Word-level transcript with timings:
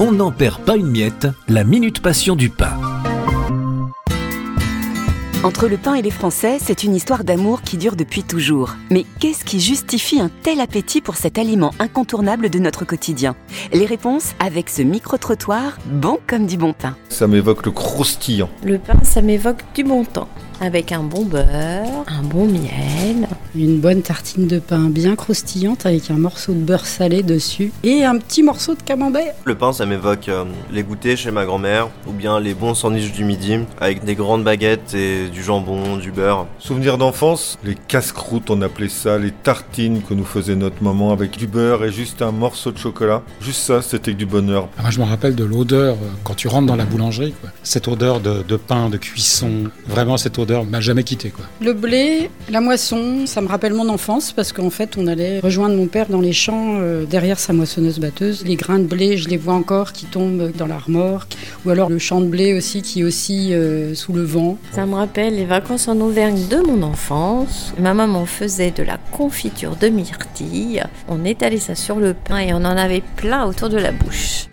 On 0.00 0.12
n'en 0.12 0.30
perd 0.30 0.60
pas 0.60 0.76
une 0.76 0.86
miette, 0.86 1.26
la 1.48 1.64
minute 1.64 2.00
passion 2.00 2.36
du 2.36 2.50
pain. 2.50 2.70
Entre 5.42 5.66
le 5.66 5.76
pain 5.76 5.94
et 5.94 6.02
les 6.02 6.12
Français, 6.12 6.58
c'est 6.60 6.84
une 6.84 6.94
histoire 6.94 7.24
d'amour 7.24 7.62
qui 7.62 7.78
dure 7.78 7.96
depuis 7.96 8.22
toujours. 8.22 8.76
Mais 8.90 9.04
qu'est-ce 9.18 9.44
qui 9.44 9.58
justifie 9.58 10.20
un 10.20 10.30
tel 10.44 10.60
appétit 10.60 11.00
pour 11.00 11.16
cet 11.16 11.36
aliment 11.36 11.72
incontournable 11.80 12.48
de 12.48 12.60
notre 12.60 12.84
quotidien? 12.84 13.34
Les 13.72 13.86
réponses 13.86 14.34
avec 14.38 14.68
ce 14.68 14.82
micro-trottoir 14.82 15.78
bon 15.86 16.20
comme 16.28 16.46
du 16.46 16.56
bon 16.56 16.74
pain. 16.74 16.96
Ça 17.08 17.26
m'évoque 17.26 17.66
le 17.66 17.72
croustillant. 17.72 18.50
Le 18.62 18.78
pain, 18.78 19.00
ça 19.02 19.20
m'évoque 19.20 19.64
du 19.74 19.82
bon 19.82 20.04
temps 20.04 20.28
avec 20.60 20.92
un 20.92 21.02
bon 21.02 21.24
beurre, 21.24 22.04
un 22.06 22.22
bon 22.22 22.46
miel. 22.46 23.28
Une 23.54 23.80
bonne 23.80 24.02
tartine 24.02 24.46
de 24.46 24.58
pain 24.58 24.90
bien 24.90 25.16
croustillante 25.16 25.86
avec 25.86 26.10
un 26.10 26.18
morceau 26.18 26.52
de 26.52 26.58
beurre 26.58 26.86
salé 26.86 27.22
dessus 27.22 27.72
et 27.82 28.04
un 28.04 28.18
petit 28.18 28.42
morceau 28.42 28.74
de 28.74 28.82
camembert. 28.82 29.34
Le 29.44 29.54
pain, 29.54 29.72
ça 29.72 29.86
m'évoque 29.86 30.28
euh, 30.28 30.44
les 30.70 30.82
goûters 30.82 31.16
chez 31.16 31.30
ma 31.30 31.44
grand-mère 31.44 31.88
ou 32.06 32.12
bien 32.12 32.40
les 32.40 32.54
bons 32.54 32.74
sandwichs 32.74 33.12
du 33.12 33.24
midi 33.24 33.58
avec 33.80 34.04
des 34.04 34.14
grandes 34.14 34.44
baguettes 34.44 34.94
et 34.94 35.28
du 35.28 35.42
jambon, 35.42 35.96
du 35.96 36.12
beurre. 36.12 36.46
Souvenir 36.58 36.98
d'enfance, 36.98 37.58
les 37.64 37.74
casse-croûtes, 37.74 38.50
on 38.50 38.60
appelait 38.62 38.88
ça, 38.88 39.18
les 39.18 39.30
tartines 39.30 40.02
que 40.02 40.14
nous 40.14 40.24
faisait 40.24 40.56
notre 40.56 40.82
maman 40.82 41.12
avec 41.12 41.36
du 41.38 41.46
beurre 41.46 41.84
et 41.84 41.92
juste 41.92 42.20
un 42.22 42.32
morceau 42.32 42.70
de 42.70 42.78
chocolat. 42.78 43.22
Juste 43.40 43.62
ça, 43.62 43.80
c'était 43.82 44.14
du 44.14 44.26
bonheur. 44.26 44.68
Ah, 44.76 44.82
moi, 44.82 44.90
je 44.90 45.00
me 45.00 45.04
rappelle 45.04 45.34
de 45.34 45.44
l'odeur 45.44 45.94
euh, 45.94 46.08
quand 46.24 46.34
tu 46.34 46.48
rentres 46.48 46.66
dans 46.66 46.76
la 46.76 46.84
boulangerie. 46.84 47.34
Cette 47.62 47.88
odeur 47.88 48.20
de, 48.20 48.42
de 48.42 48.56
pain, 48.56 48.88
de 48.90 48.98
cuisson, 48.98 49.64
vraiment 49.86 50.16
cette 50.16 50.38
odeur 50.38 50.47
m'a 50.48 50.80
jamais 50.80 51.02
quitté. 51.02 51.30
Quoi. 51.30 51.44
Le 51.60 51.72
blé, 51.72 52.30
la 52.50 52.60
moisson, 52.60 53.26
ça 53.26 53.40
me 53.40 53.48
rappelle 53.48 53.74
mon 53.74 53.88
enfance 53.88 54.32
parce 54.32 54.52
qu'en 54.52 54.70
fait, 54.70 54.96
on 54.96 55.06
allait 55.06 55.40
rejoindre 55.40 55.76
mon 55.76 55.86
père 55.86 56.08
dans 56.08 56.20
les 56.20 56.32
champs 56.32 56.78
euh, 56.80 57.04
derrière 57.04 57.38
sa 57.38 57.52
moissonneuse 57.52 57.98
batteuse. 57.98 58.44
Les 58.44 58.56
grains 58.56 58.78
de 58.78 58.84
blé, 58.84 59.16
je 59.16 59.28
les 59.28 59.36
vois 59.36 59.54
encore 59.54 59.92
qui 59.92 60.06
tombent 60.06 60.52
dans 60.56 60.66
la 60.66 60.78
remorque. 60.78 61.36
Ou 61.64 61.70
alors 61.70 61.88
le 61.88 61.98
champ 61.98 62.20
de 62.20 62.26
blé 62.26 62.54
aussi 62.54 62.82
qui 62.82 63.04
oscille 63.04 63.54
euh, 63.54 63.94
sous 63.94 64.12
le 64.12 64.22
vent. 64.22 64.58
Ça 64.72 64.86
me 64.86 64.94
rappelle 64.94 65.36
les 65.36 65.46
vacances 65.46 65.88
en 65.88 66.00
Auvergne 66.00 66.46
de 66.48 66.58
mon 66.58 66.82
enfance. 66.82 67.72
Ma 67.78 67.94
maman 67.94 68.26
faisait 68.26 68.70
de 68.70 68.82
la 68.82 68.98
confiture 69.12 69.76
de 69.76 69.88
myrtille. 69.88 70.82
On 71.08 71.24
étalait 71.24 71.58
ça 71.58 71.74
sur 71.74 71.96
le 71.96 72.14
pain 72.14 72.38
et 72.38 72.52
on 72.52 72.58
en 72.58 72.76
avait 72.76 73.02
plein 73.16 73.44
autour 73.46 73.68
de 73.68 73.78
la 73.78 73.92
bouche. 73.92 74.46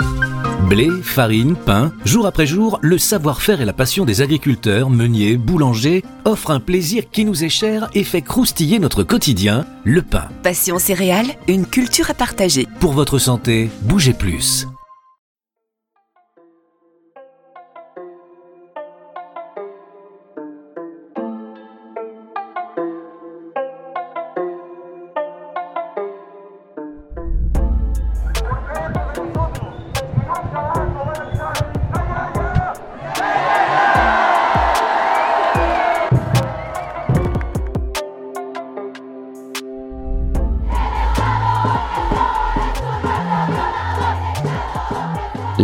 Blé, 0.68 0.90
farine, 1.04 1.56
pain, 1.56 1.94
jour 2.06 2.26
après 2.26 2.48
jour, 2.48 2.80
le 2.82 2.98
savoir-faire 2.98 3.62
et 3.62 3.66
la 3.66 3.74
passion 3.74 4.04
des 4.04 4.22
agriculteurs, 4.22 4.90
meuniers, 4.90 5.38
boulangers 5.38 6.04
offrent 6.26 6.50
un 6.50 6.60
plaisir 6.60 7.04
qui 7.12 7.24
nous 7.24 7.44
est 7.44 7.50
cher 7.50 7.88
et 7.94 8.04
fait 8.04 8.24
croustiller 8.24 8.80
notre 8.80 9.04
quotidien, 9.04 9.66
le 9.84 10.02
pain. 10.02 10.28
Passion 10.42 10.80
céréales, 10.80 11.36
une 11.48 11.68
culture 11.68 12.10
à 12.10 12.16
partager. 12.16 12.68
Pour 12.80 12.94
votre 12.94 13.20
santé, 13.20 13.70
bougez 13.84 14.14
plus. 14.14 14.68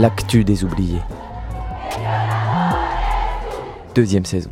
L'actu 0.02 0.44
des 0.44 0.64
oubliés. 0.64 1.04
Deuxième 3.94 4.26
saison. 4.26 4.50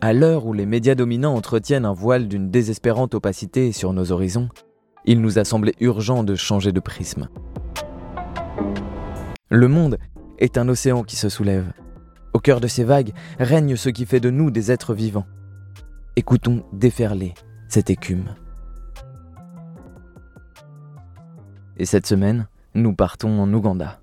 À 0.00 0.12
l'heure 0.12 0.44
où 0.44 0.54
les 0.54 0.66
médias 0.66 0.96
dominants 0.96 1.36
entretiennent 1.36 1.84
un 1.84 1.92
voile 1.92 2.26
d'une 2.26 2.50
désespérante 2.50 3.14
opacité 3.14 3.70
sur 3.70 3.92
nos 3.92 4.10
horizons, 4.10 4.48
il 5.04 5.20
nous 5.20 5.38
a 5.38 5.44
semblé 5.44 5.72
urgent 5.78 6.24
de 6.24 6.34
changer 6.34 6.72
de 6.72 6.80
prisme. 6.80 7.28
Le 9.50 9.68
monde 9.68 9.98
est 10.40 10.58
un 10.58 10.68
océan 10.68 11.04
qui 11.04 11.14
se 11.14 11.28
soulève. 11.28 11.72
Au 12.34 12.40
cœur 12.40 12.58
de 12.58 12.66
ces 12.66 12.82
vagues 12.82 13.12
règne 13.38 13.76
ce 13.76 13.90
qui 13.90 14.04
fait 14.04 14.18
de 14.18 14.30
nous 14.30 14.50
des 14.50 14.72
êtres 14.72 14.94
vivants. 14.94 15.26
Écoutons 16.16 16.64
déferler 16.72 17.34
cette 17.68 17.88
écume. 17.88 18.34
Et 21.78 21.84
cette 21.84 22.06
semaine, 22.06 22.46
nous 22.74 22.94
partons 22.94 23.38
en 23.38 23.52
Ouganda. 23.52 24.00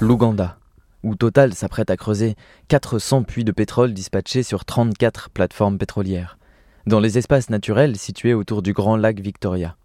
L'Ouganda, 0.00 0.56
où 1.02 1.14
Total 1.14 1.52
s'apprête 1.52 1.90
à 1.90 1.96
creuser 1.98 2.36
400 2.68 3.24
puits 3.24 3.44
de 3.44 3.52
pétrole 3.52 3.92
dispatchés 3.92 4.42
sur 4.42 4.64
34 4.64 5.28
plateformes 5.28 5.76
pétrolières, 5.76 6.38
dans 6.86 7.00
les 7.00 7.18
espaces 7.18 7.50
naturels 7.50 7.96
situés 7.96 8.32
autour 8.32 8.62
du 8.62 8.72
grand 8.72 8.96
lac 8.96 9.20
Victoria. 9.20 9.76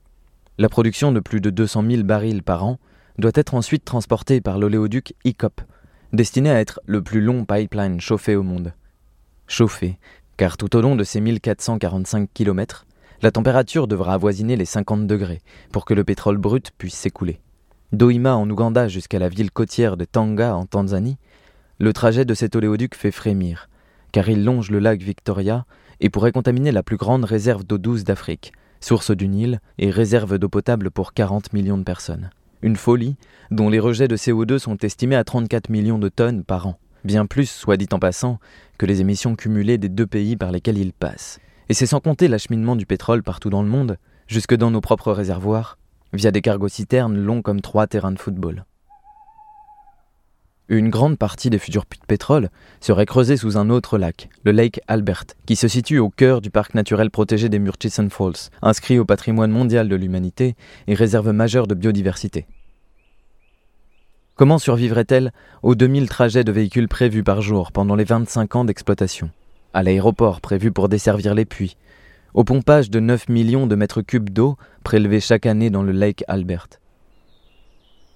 La 0.58 0.69
production 0.69 1.12
de 1.12 1.19
plus 1.19 1.42
de 1.42 1.50
200 1.50 1.84
000 1.90 2.03
barils 2.03 2.44
par 2.44 2.63
an 2.63 2.78
doit 3.18 3.31
être 3.35 3.53
ensuite 3.53 3.85
transporté 3.85 4.41
par 4.41 4.57
l'oléoduc 4.57 5.13
ICOP, 5.24 5.62
destiné 6.12 6.50
à 6.50 6.59
être 6.59 6.79
le 6.85 7.01
plus 7.01 7.22
long 7.22 7.46
pipeline 7.46 8.00
chauffé 8.00 8.35
au 8.35 8.44
monde. 8.44 8.74
Chauffé, 9.47 10.00
car 10.38 10.57
tout 10.57 10.75
au 10.75 10.81
long 10.81 10.96
de 10.96 11.03
ces 11.03 11.22
1445 11.22 12.29
km, 12.34 12.85
la 13.22 13.31
température 13.31 13.88
devra 13.88 14.16
avoisiner 14.16 14.56
les 14.56 14.66
50 14.66 15.07
degrés 15.07 15.41
pour 15.72 15.85
que 15.85 15.94
le 15.94 16.03
pétrole 16.03 16.38
brut 16.38 16.72
puisse 16.78 16.96
s'écouler. 16.96 17.40
D'Oima 17.91 18.35
en 18.35 18.50
Ouganda 18.50 18.88
jusqu'à 18.88 19.19
la 19.19 19.30
ville 19.30 19.51
côtière 19.51 19.97
de 19.97 20.06
Tanga 20.06 20.56
en 20.56 20.66
Tanzanie, 20.66 21.18
le 21.80 21.94
trajet 21.94 22.25
de 22.25 22.34
cet 22.34 22.56
oléoduc 22.56 22.95
fait 22.95 23.12
frémir, 23.12 23.69
car 24.12 24.30
il 24.30 24.44
longe 24.44 24.72
le 24.72 24.80
lac 24.80 25.01
Victoria 25.01 25.66
et 26.00 26.09
pourrait 26.09 26.31
contaminer 26.31 26.72
la 26.72 26.84
plus 26.84 26.97
grande 26.97 27.24
réserve 27.24 27.63
d'eau 27.63 27.78
douce 27.78 28.03
d'Afrique, 28.03 28.51
source 28.81 29.12
du 29.12 29.28
Nil 29.28 29.59
et 29.78 29.90
réserve 29.90 30.38
d'eau 30.38 30.50
potable 30.50 30.91
pour 30.91 31.13
40 31.13 31.53
millions 31.53 31.78
de 31.78 31.84
personnes. 31.84 32.30
Une 32.63 32.78
folie 32.78 33.18
dont 33.51 33.69
les 33.69 33.81
rejets 33.81 34.07
de 34.07 34.16
CO2 34.16 34.57
sont 34.57 34.78
estimés 34.78 35.18
à 35.18 35.25
34 35.25 35.69
millions 35.69 36.00
de 36.00 36.07
tonnes 36.07 36.46
par 36.46 36.66
an, 36.66 36.79
bien 37.03 37.25
plus, 37.25 37.50
soit 37.51 37.75
dit 37.75 37.90
en 37.91 38.00
passant, 38.00 38.40
que 38.78 38.85
les 38.85 39.01
émissions 39.01 39.35
cumulées 39.35 39.78
des 39.78 39.90
deux 39.90 40.07
pays 40.07 40.38
par 40.38 40.50
lesquels 40.50 40.78
il 40.78 40.94
passe. 40.94 41.41
Et 41.68 41.74
c'est 41.74 41.85
sans 41.85 42.00
compter 42.00 42.29
l'acheminement 42.29 42.78
du 42.78 42.85
pétrole 42.85 43.22
partout 43.22 43.50
dans 43.50 43.63
le 43.63 43.69
monde, 43.69 43.97
jusque 44.28 44.56
dans 44.56 44.72
nos 44.72 44.79
propres 44.79 45.12
réservoirs, 45.12 45.78
via 46.13 46.31
des 46.31 46.41
cargos-citernes 46.41 47.18
longs 47.18 47.41
comme 47.41 47.59
trois 47.59 47.85
terrains 47.85 48.13
de 48.13 48.19
football. 48.19 48.63
Une 50.74 50.90
grande 50.90 51.20
partie 51.20 51.52
des 51.52 51.60
futurs 51.60 51.86
puits 51.86 52.00
de 52.00 52.06
pétrole 52.08 52.50
serait 52.82 53.06
creusée 53.06 53.38
sous 53.38 53.60
un 53.60 53.70
autre 53.70 54.00
lac, 54.00 54.30
le 54.44 54.52
Lake 54.52 54.82
Albert, 54.88 55.26
qui 55.46 55.56
se 55.56 55.68
situe 55.68 56.00
au 56.00 56.10
cœur 56.10 56.42
du 56.42 56.50
parc 56.50 56.74
naturel 56.74 57.12
protégé 57.12 57.48
des 57.48 57.60
Murchison 57.60 58.10
Falls, 58.10 58.50
inscrit 58.64 58.98
au 58.98 59.06
patrimoine 59.06 59.52
mondial 59.52 59.88
de 59.88 59.96
l'humanité 59.96 60.56
et 60.88 60.96
réserve 60.96 61.30
majeure 61.30 61.68
de 61.68 61.76
biodiversité. 61.76 62.48
Comment 64.34 64.58
survivrait-elle 64.58 65.32
aux 65.62 65.76
2000 65.76 66.10
trajets 66.10 66.44
de 66.44 66.52
véhicules 66.52 66.88
prévus 66.88 67.24
par 67.24 67.44
jour 67.44 67.72
pendant 67.72 67.96
les 67.96 68.04
25 68.04 68.56
ans 68.56 68.66
d'exploitation? 68.66 69.30
À 69.76 69.84
l'aéroport 69.84 70.42
prévu 70.42 70.72
pour 70.72 70.90
desservir 70.90 71.36
les 71.36 71.46
puits. 71.46 71.78
Au 72.34 72.44
pompage 72.44 72.90
de 72.90 73.00
9 73.00 73.30
millions 73.30 73.68
de 73.68 73.76
mètres 73.76 74.02
cubes 74.02 74.32
d'eau 74.32 74.58
prélevés 74.84 75.20
chaque 75.20 75.46
année 75.46 75.70
dans 75.70 75.84
le 75.84 75.92
Lake 75.92 76.24
Albert 76.28 76.68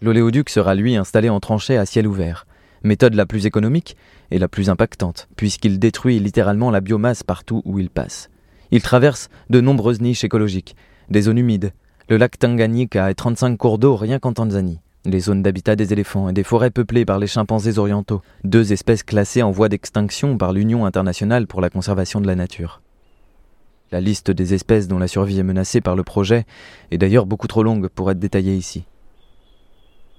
L'oléoduc 0.01 0.49
sera 0.49 0.75
lui 0.75 0.95
installé 0.95 1.29
en 1.29 1.39
tranchée 1.39 1.75
à 1.75 1.85
ciel 1.87 2.07
ouvert, 2.07 2.45
méthode 2.83 3.15
la 3.15 3.25
plus 3.25 3.47
économique 3.47 3.97
et 4.29 4.37
la 4.37 4.47
plus 4.47 4.69
impactante, 4.69 5.27
puisqu'il 5.35 5.79
détruit 5.79 6.19
littéralement 6.19 6.69
la 6.69 6.81
biomasse 6.81 7.23
partout 7.23 7.63
où 7.65 7.79
il 7.79 7.89
passe. 7.89 8.29
Il 8.69 8.83
traverse 8.83 9.29
de 9.49 9.59
nombreuses 9.59 10.01
niches 10.01 10.23
écologiques, 10.23 10.75
des 11.09 11.23
zones 11.23 11.39
humides, 11.39 11.73
le 12.09 12.17
lac 12.17 12.37
Tanganyika 12.37 13.09
et 13.09 13.15
35 13.15 13.57
cours 13.57 13.79
d'eau 13.79 13.95
rien 13.95 14.19
qu'en 14.19 14.33
Tanzanie, 14.33 14.79
les 15.05 15.19
zones 15.19 15.41
d'habitat 15.41 15.75
des 15.75 15.93
éléphants 15.93 16.29
et 16.29 16.33
des 16.33 16.43
forêts 16.43 16.69
peuplées 16.69 17.05
par 17.05 17.17
les 17.17 17.27
chimpanzés 17.27 17.79
orientaux, 17.79 18.21
deux 18.43 18.73
espèces 18.73 19.03
classées 19.03 19.41
en 19.41 19.51
voie 19.51 19.69
d'extinction 19.69 20.37
par 20.37 20.53
l'Union 20.53 20.85
internationale 20.85 21.47
pour 21.47 21.59
la 21.59 21.71
conservation 21.71 22.21
de 22.21 22.27
la 22.27 22.35
nature. 22.35 22.81
La 23.91 24.01
liste 24.01 24.29
des 24.29 24.53
espèces 24.53 24.87
dont 24.87 24.99
la 24.99 25.07
survie 25.07 25.39
est 25.39 25.43
menacée 25.43 25.81
par 25.81 25.95
le 25.95 26.03
projet 26.03 26.45
est 26.91 26.97
d'ailleurs 26.97 27.25
beaucoup 27.25 27.47
trop 27.47 27.63
longue 27.63 27.87
pour 27.87 28.11
être 28.11 28.19
détaillée 28.19 28.55
ici. 28.55 28.85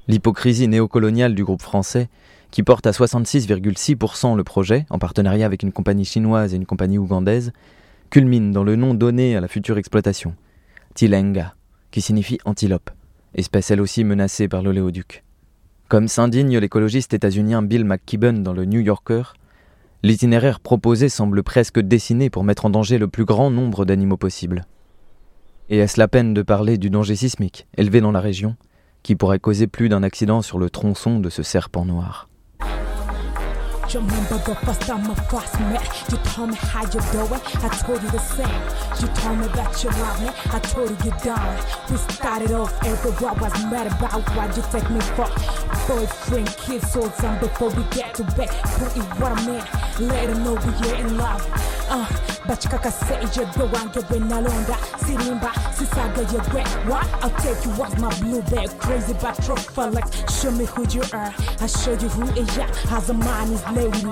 L'hypocrisie 0.08 0.68
néocoloniale 0.68 1.34
du 1.34 1.44
groupe 1.44 1.62
français, 1.62 2.08
qui 2.50 2.62
porte 2.62 2.86
à 2.86 2.92
66,6% 2.92 4.36
le 4.36 4.44
projet, 4.44 4.86
en 4.88 4.98
partenariat 4.98 5.44
avec 5.44 5.62
une 5.62 5.72
compagnie 5.72 6.06
chinoise 6.06 6.54
et 6.54 6.56
une 6.56 6.66
compagnie 6.66 6.96
ougandaise, 6.96 7.52
culmine 8.08 8.50
dans 8.50 8.64
le 8.64 8.74
nom 8.74 8.94
donné 8.94 9.36
à 9.36 9.42
la 9.42 9.48
future 9.48 9.76
exploitation, 9.76 10.34
Tilenga, 10.94 11.54
qui 11.90 12.00
signifie 12.00 12.38
antilope, 12.46 12.90
espèce 13.34 13.70
elle 13.70 13.82
aussi 13.82 14.02
menacée 14.02 14.48
par 14.48 14.62
l'oléoduc. 14.62 15.24
Comme 15.88 16.08
s'indigne 16.08 16.58
l'écologiste 16.58 17.14
états-unien 17.14 17.62
Bill 17.62 17.84
McKibben 17.84 18.42
dans 18.42 18.52
le 18.52 18.64
New 18.64 18.80
Yorker, 18.80 19.34
l'itinéraire 20.02 20.60
proposé 20.60 21.08
semble 21.08 21.42
presque 21.42 21.80
dessiné 21.80 22.30
pour 22.30 22.44
mettre 22.44 22.64
en 22.64 22.70
danger 22.70 22.98
le 22.98 23.08
plus 23.08 23.24
grand 23.24 23.50
nombre 23.50 23.84
d'animaux 23.84 24.16
possible. 24.16 24.64
Et 25.68 25.78
est-ce 25.78 26.00
la 26.00 26.08
peine 26.08 26.32
de 26.32 26.42
parler 26.42 26.78
du 26.78 26.88
danger 26.88 27.16
sismique 27.16 27.66
élevé 27.76 28.00
dans 28.00 28.12
la 28.12 28.20
région, 28.20 28.56
qui 29.02 29.16
pourrait 29.16 29.38
causer 29.38 29.66
plus 29.66 29.88
d'un 29.88 30.02
accident 30.02 30.42
sur 30.42 30.58
le 30.58 30.70
tronçon 30.70 31.20
de 31.20 31.30
ce 31.30 31.42
serpent 31.42 31.84
noir 31.84 32.28
remember 33.94 34.38
the 34.38 34.54
first 34.64 34.80
time 34.82 35.10
I 35.10 35.14
first 35.14 35.58
met 35.60 36.10
You 36.10 36.18
told 36.18 36.50
me 36.50 36.56
how 36.56 36.82
you 36.82 37.00
doing, 37.12 37.40
I 37.62 37.68
told 37.82 38.02
you 38.02 38.10
the 38.10 38.18
same. 38.18 38.62
You 39.00 39.08
told 39.14 39.38
me 39.38 39.46
that 39.48 39.82
you 39.82 39.90
love 39.90 40.22
me, 40.22 40.30
I 40.52 40.58
told 40.60 40.90
you 40.90 40.96
you 41.04 41.12
don't 41.24 41.90
We 41.90 41.96
started 41.96 42.52
off, 42.52 42.72
everyone 42.84 43.38
was 43.40 43.52
mad 43.70 43.86
about 43.86 44.28
what 44.36 44.56
you 44.56 44.62
take 44.70 44.90
me 44.90 45.00
for. 45.16 45.28
Boyfriend, 45.88 46.48
kids, 46.58 46.96
all 46.96 47.08
time 47.10 47.40
before 47.40 47.70
we 47.70 47.82
get 47.90 48.14
to 48.16 48.24
bed. 48.36 48.50
Put 48.78 48.96
it 48.96 49.08
what 49.20 49.32
I 49.32 49.46
mean, 49.46 50.08
let 50.08 50.26
them 50.28 50.44
know 50.44 50.54
we 50.54 50.90
are 50.90 50.94
in 50.96 51.16
love. 51.16 51.68
Uh, 51.90 52.06
but 52.46 52.60
kaka 52.70 52.90
say 52.90 53.20
you 53.20 53.28
go 53.28 53.48
bachikakase 53.48 53.64
ijegbe 53.64 53.64
wangebwe 53.72 54.18
nalonda 54.18 54.76
sirimba 55.06 55.52
sisaga 55.78 56.20
yegwe 56.20 56.64
what? 56.88 57.06
I'll 57.22 57.30
take 57.42 57.64
you 57.64 57.84
as 57.84 57.98
my 57.98 58.08
blue 58.20 58.42
bag. 58.42 58.68
Crazy 58.78 59.14
but 59.14 59.36
trophalex 59.40 60.30
show 60.30 60.50
me 60.50 60.66
who 60.66 60.82
you 60.90 61.02
are. 61.12 61.34
I 61.60 61.66
show 61.66 61.92
you 61.92 62.08
who 62.08 62.24
is 62.40 62.56
ya 62.56 62.66
as 62.90 63.10
a 63.10 63.14
man 63.14 63.52
is 63.52 63.62
lady 63.78 64.04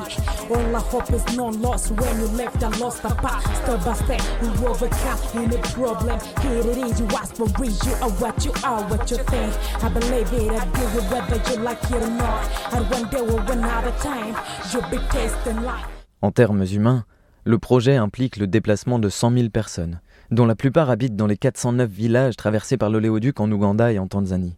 all 0.51 0.77
i 0.77 0.81
hope 0.93 1.11
is 1.13 1.25
no 1.37 1.47
loss 1.65 1.91
when 1.91 2.21
you 2.21 2.29
left 2.41 2.63
i 2.63 2.69
lost 2.79 3.05
a 3.05 3.13
path 3.25 3.45
step 3.63 3.85
by 3.85 3.95
step 3.95 4.23
we 4.43 4.49
overcome 4.67 5.19
any 5.35 5.59
problem. 5.73 6.19
Here 6.43 6.59
it 6.59 6.79
is 6.79 7.01
you 7.01 7.07
ask 7.17 7.35
for 7.35 7.47
real 7.61 7.73
you 7.87 7.95
are 8.03 8.11
what 8.21 8.45
you 8.45 8.53
are 8.65 8.83
what 8.91 9.11
you 9.11 9.19
think. 9.33 9.53
I 9.83 9.89
believe 9.89 10.33
it 10.33 10.53
i 10.53 10.65
deal 10.75 10.91
with 10.95 11.11
whether 11.11 11.39
you 11.51 11.57
like 11.63 11.83
it 11.85 12.03
or 12.03 12.11
not. 12.11 12.41
And 12.73 12.91
one 12.91 13.09
day 13.11 13.23
out 13.63 13.87
of 13.87 13.97
time 14.03 14.35
you'll 14.73 14.91
be 14.91 14.99
tasting 15.11 15.63
life. 15.63 15.87
En 16.23 16.31
termes 16.31 16.65
humains, 16.73 17.05
le 17.45 17.59
projet 17.59 17.97
implique 17.97 18.37
le 18.37 18.47
déplacement 18.47 18.99
de 18.99 19.09
100 19.09 19.33
000 19.33 19.49
personnes, 19.51 20.01
dont 20.31 20.47
la 20.47 20.55
plupart 20.55 20.91
habitent 20.91 21.17
dans 21.17 21.27
les 21.27 21.37
409 21.37 21.89
villages 21.89 22.37
traversés 22.37 22.77
par 22.77 22.91
l'oléoduc 22.91 23.39
en 23.41 23.51
Ouganda 23.51 23.93
et 23.93 23.99
en 23.99 24.07
Tanzanie. 24.07 24.57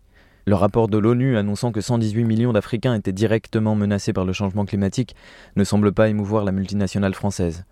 Le 0.48 0.54
rapport 0.54 0.88
de 0.88 0.96
l'ONU 0.96 1.36
annonçant 1.36 1.72
que 1.72 1.82
118 1.82 2.24
millions 2.24 2.54
d'Africains 2.54 2.94
étaient 2.94 3.12
directement 3.12 3.74
menacés 3.74 4.14
par 4.14 4.24
le 4.24 4.32
changement 4.32 4.64
climatique 4.64 5.14
ne 5.56 5.62
semble 5.62 5.92
pas 5.92 6.08
émouvoir 6.08 6.42
la 6.42 6.52
multinationale 6.52 7.12
française. 7.12 7.66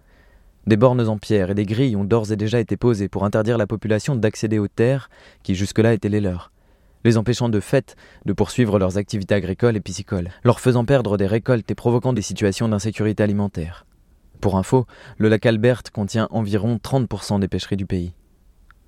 Des 0.67 0.77
bornes 0.77 1.09
en 1.09 1.17
pierre 1.17 1.49
et 1.49 1.55
des 1.55 1.65
grilles 1.65 1.97
ont 1.97 2.05
d'ores 2.05 2.33
et 2.33 2.37
déjà 2.37 2.61
été 2.61 2.77
posées 2.77 3.09
pour 3.09 3.25
interdire 3.25 3.57
la 3.57 3.67
population 3.67 4.15
d'accéder 4.15 4.59
aux 4.59 4.69
terres 4.69 5.09
qui 5.43 5.55
jusque-là 5.55 5.95
étaient 5.95 6.11
les 6.11 6.21
leurs, 6.21 6.53
les 7.03 7.17
empêchant 7.17 7.49
de 7.49 7.61
fait 7.61 7.97
de 8.27 8.35
poursuivre 8.35 8.79
leurs 8.79 8.99
activités 8.99 9.35
agricoles 9.35 9.77
et 9.77 9.81
piscicoles, 9.81 10.29
leur 10.45 10.61
faisant 10.61 10.85
perdre 10.85 11.17
des 11.17 11.27
récoltes 11.27 11.71
et 11.71 11.75
provoquant 11.75 12.13
des 12.13 12.21
situations 12.21 12.69
d'insécurité 12.69 13.23
alimentaire. 13.23 13.87
Pour 14.43 14.59
info, 14.59 14.85
le 15.17 15.31
lac 15.31 15.47
Albert 15.47 15.85
contient 15.95 16.29
environ 16.31 16.77
30% 16.77 17.41
des 17.41 17.49
pêcheries 17.49 17.79
du 17.79 17.87
pays. 17.87 18.13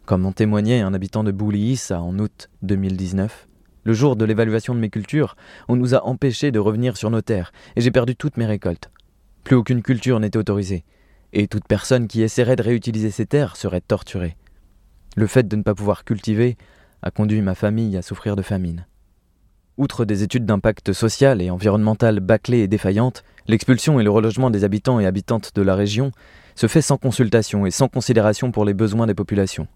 Comme 0.05 0.27
en 0.27 0.33
témoignait 0.33 0.83
un 0.83 0.93
habitant 0.93 1.25
de 1.25 1.33
Bouliissa 1.33 2.03
en 2.03 2.19
août 2.19 2.51
2019, 2.61 3.49
le 3.89 3.95
jour 3.95 4.17
de 4.17 4.27
l'évaluation 4.27 4.75
de 4.75 4.81
mes 4.81 4.91
cultures, 4.91 5.35
on 5.67 5.75
nous 5.75 5.95
a 5.95 6.05
empêchés 6.05 6.53
de 6.53 6.59
revenir 6.59 6.99
sur 6.99 7.09
nos 7.09 7.23
terres 7.23 7.53
et 7.75 7.81
j'ai 7.81 7.91
perdu 7.91 8.17
toutes 8.17 8.37
mes 8.37 8.45
récoltes. 8.45 8.91
Plus 9.45 9.57
aucune 9.57 9.81
culture 9.81 10.21
n'était 10.21 10.37
autorisée, 10.37 10.85
et 11.33 11.49
toute 11.49 11.67
personne 11.67 12.07
qui 12.07 12.21
essaierait 12.21 12.57
de 12.57 12.63
réutiliser 12.63 13.11
ces 13.11 13.25
terres 13.25 13.57
serait 13.57 13.81
torturée. 13.81 14.37
Le 15.17 15.27
fait 15.27 15.49
de 15.49 15.57
ne 15.57 15.63
pas 15.63 15.75
pouvoir 15.75 16.05
cultiver 16.05 16.59
a 17.01 17.11
conduit 17.11 17.41
ma 17.41 17.55
famille 17.55 17.97
à 17.97 18.03
souffrir 18.03 18.37
de 18.37 18.43
famine. 18.43 18.85
Outre 19.79 20.05
des 20.05 20.23
études 20.23 20.45
d'impact 20.45 20.93
social 20.93 21.41
et 21.41 21.49
environnemental 21.49 22.21
bâclées 22.21 22.59
et 22.59 22.69
défaillantes, 22.69 23.25
l'expulsion 23.47 23.99
et 23.99 24.05
le 24.05 24.11
relogement 24.11 24.51
des 24.51 24.65
habitants 24.65 25.01
et 25.01 25.07
habitantes 25.07 25.53
de 25.55 25.63
la 25.63 25.75
région 25.75 26.13
se 26.57 26.67
fait 26.67 26.83
sans 26.83 26.99
consultation 26.99 27.65
et 27.65 27.71
sans 27.71 27.89
considération 27.89 28.51
pour 28.51 28.67
les 28.67 28.75
besoins 28.75 29.07
des 29.07 29.15
populations. 29.15 29.67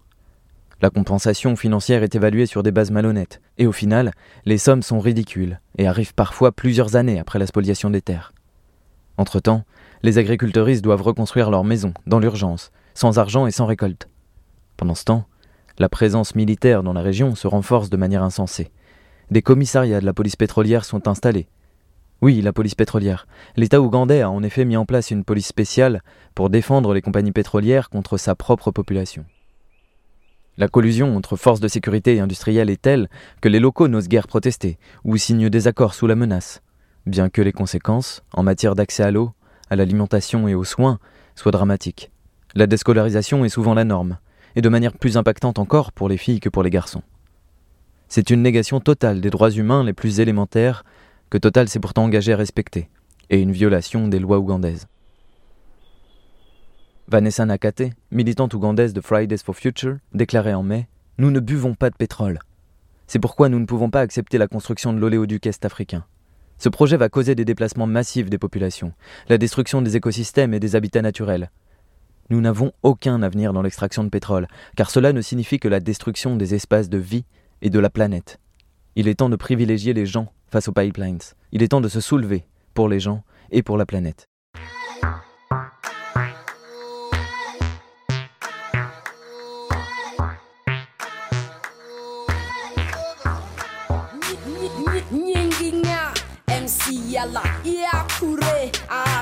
La 0.83 0.89
compensation 0.89 1.55
financière 1.55 2.03
est 2.03 2.13
évaluée 2.13 2.45
sur 2.45 2.61
des 2.61 2.73
bases 2.73 2.91
malhonnêtes, 2.91 3.39
et 3.57 3.67
au 3.67 3.71
final, 3.71 4.11
les 4.43 4.57
sommes 4.57 4.81
sont 4.81 4.99
ridicules 4.99 5.61
et 5.77 5.87
arrivent 5.87 6.13
parfois 6.13 6.51
plusieurs 6.51 6.97
années 6.97 7.21
après 7.21 7.39
la 7.39 7.47
spoliation 7.47 7.89
des 7.89 8.01
terres. 8.01 8.33
Entre-temps, 9.15 9.63
les 10.01 10.17
agriculteuristes 10.17 10.83
doivent 10.83 11.03
reconstruire 11.03 11.51
leurs 11.51 11.63
maisons, 11.63 11.93
dans 12.05 12.19
l'urgence, 12.19 12.73
sans 12.95 13.17
argent 13.17 13.47
et 13.47 13.51
sans 13.51 13.65
récolte. 13.65 14.09
Pendant 14.75 14.93
ce 14.93 15.05
temps, 15.05 15.23
la 15.79 15.87
présence 15.87 16.35
militaire 16.35 16.83
dans 16.83 16.91
la 16.91 17.01
région 17.01 17.33
se 17.33 17.47
renforce 17.47 17.89
de 17.89 17.95
manière 17.95 18.21
insensée. 18.21 18.69
Des 19.31 19.41
commissariats 19.41 20.01
de 20.01 20.05
la 20.05 20.13
police 20.13 20.35
pétrolière 20.35 20.83
sont 20.83 21.07
installés. 21.07 21.47
Oui, 22.19 22.41
la 22.41 22.51
police 22.51 22.75
pétrolière. 22.75 23.25
L'État 23.55 23.79
ougandais 23.79 24.19
a 24.19 24.29
en 24.29 24.43
effet 24.43 24.65
mis 24.65 24.75
en 24.75 24.85
place 24.85 25.11
une 25.11 25.23
police 25.23 25.47
spéciale 25.47 26.01
pour 26.35 26.49
défendre 26.49 26.93
les 26.93 27.01
compagnies 27.01 27.31
pétrolières 27.31 27.89
contre 27.89 28.17
sa 28.17 28.35
propre 28.35 28.71
population. 28.71 29.23
La 30.57 30.67
collusion 30.67 31.15
entre 31.15 31.35
forces 31.35 31.59
de 31.59 31.67
sécurité 31.67 32.15
et 32.15 32.19
industrielles 32.19 32.69
est 32.69 32.81
telle 32.81 33.09
que 33.41 33.49
les 33.49 33.59
locaux 33.59 33.87
n'osent 33.87 34.07
guère 34.07 34.27
protester 34.27 34.77
ou 35.03 35.17
signent 35.17 35.49
des 35.49 35.67
accords 35.67 35.95
sous 35.95 36.05
la 36.05 36.15
menace, 36.15 36.61
bien 37.07 37.29
que 37.29 37.41
les 37.41 37.51
conséquences, 37.51 38.21
en 38.33 38.43
matière 38.43 38.75
d'accès 38.75 39.01
à 39.03 39.09
l'eau, 39.09 39.31
à 39.71 39.75
l'alimentation 39.75 40.47
et 40.47 40.53
aux 40.53 40.63
soins, 40.63 40.99
soient 41.35 41.51
dramatiques. 41.51 42.11
La 42.53 42.67
déscolarisation 42.67 43.43
est 43.45 43.49
souvent 43.49 43.73
la 43.73 43.83
norme, 43.83 44.19
et 44.55 44.61
de 44.61 44.69
manière 44.69 44.93
plus 44.93 45.17
impactante 45.17 45.57
encore 45.57 45.91
pour 45.91 46.07
les 46.07 46.17
filles 46.17 46.39
que 46.39 46.49
pour 46.49 46.61
les 46.61 46.69
garçons. 46.69 47.01
C'est 48.07 48.29
une 48.29 48.43
négation 48.43 48.79
totale 48.79 49.21
des 49.21 49.31
droits 49.31 49.49
humains 49.49 49.83
les 49.83 49.93
plus 49.93 50.19
élémentaires 50.19 50.83
que 51.31 51.39
Total 51.39 51.67
s'est 51.67 51.79
pourtant 51.79 52.03
engagé 52.03 52.31
à 52.31 52.37
respecter, 52.37 52.89
et 53.31 53.39
une 53.39 53.51
violation 53.51 54.07
des 54.07 54.19
lois 54.19 54.37
ougandaises. 54.37 54.85
Vanessa 57.09 57.45
Nakate, 57.45 57.91
militante 58.11 58.53
ougandaise 58.53 58.93
de 58.93 59.01
Fridays 59.01 59.43
for 59.43 59.55
Future, 59.55 59.97
déclarait 60.13 60.53
en 60.53 60.63
mai 60.63 60.87
Nous 61.17 61.31
ne 61.31 61.41
buvons 61.41 61.75
pas 61.75 61.89
de 61.89 61.95
pétrole. 61.95 62.39
C'est 63.07 63.19
pourquoi 63.19 63.49
nous 63.49 63.59
ne 63.59 63.65
pouvons 63.65 63.89
pas 63.89 63.99
accepter 63.99 64.37
la 64.37 64.47
construction 64.47 64.93
de 64.93 64.99
l'oléoduc 64.99 65.45
est-africain. 65.45 66.05
Ce 66.57 66.69
projet 66.69 66.95
va 66.95 67.09
causer 67.09 67.35
des 67.35 67.43
déplacements 67.43 67.87
massifs 67.87 68.29
des 68.29 68.37
populations, 68.37 68.93
la 69.27 69.37
destruction 69.37 69.81
des 69.81 69.97
écosystèmes 69.97 70.53
et 70.53 70.61
des 70.61 70.77
habitats 70.77 71.01
naturels. 71.01 71.51
Nous 72.29 72.39
n'avons 72.39 72.71
aucun 72.83 73.21
avenir 73.21 73.51
dans 73.51 73.61
l'extraction 73.61 74.05
de 74.05 74.09
pétrole, 74.09 74.47
car 74.77 74.89
cela 74.89 75.11
ne 75.11 75.21
signifie 75.21 75.59
que 75.59 75.67
la 75.67 75.81
destruction 75.81 76.37
des 76.37 76.55
espaces 76.55 76.89
de 76.89 76.97
vie 76.97 77.25
et 77.61 77.69
de 77.69 77.79
la 77.79 77.89
planète. 77.89 78.39
Il 78.95 79.09
est 79.09 79.15
temps 79.15 79.29
de 79.29 79.35
privilégier 79.35 79.93
les 79.93 80.05
gens 80.05 80.31
face 80.47 80.69
aux 80.69 80.73
pipelines. 80.73 81.19
Il 81.51 81.63
est 81.63 81.67
temps 81.67 81.81
de 81.81 81.89
se 81.89 81.99
soulever 81.99 82.45
pour 82.73 82.87
les 82.87 83.01
gens 83.01 83.23
et 83.51 83.61
pour 83.61 83.77
la 83.77 83.85
planète. 83.85 84.29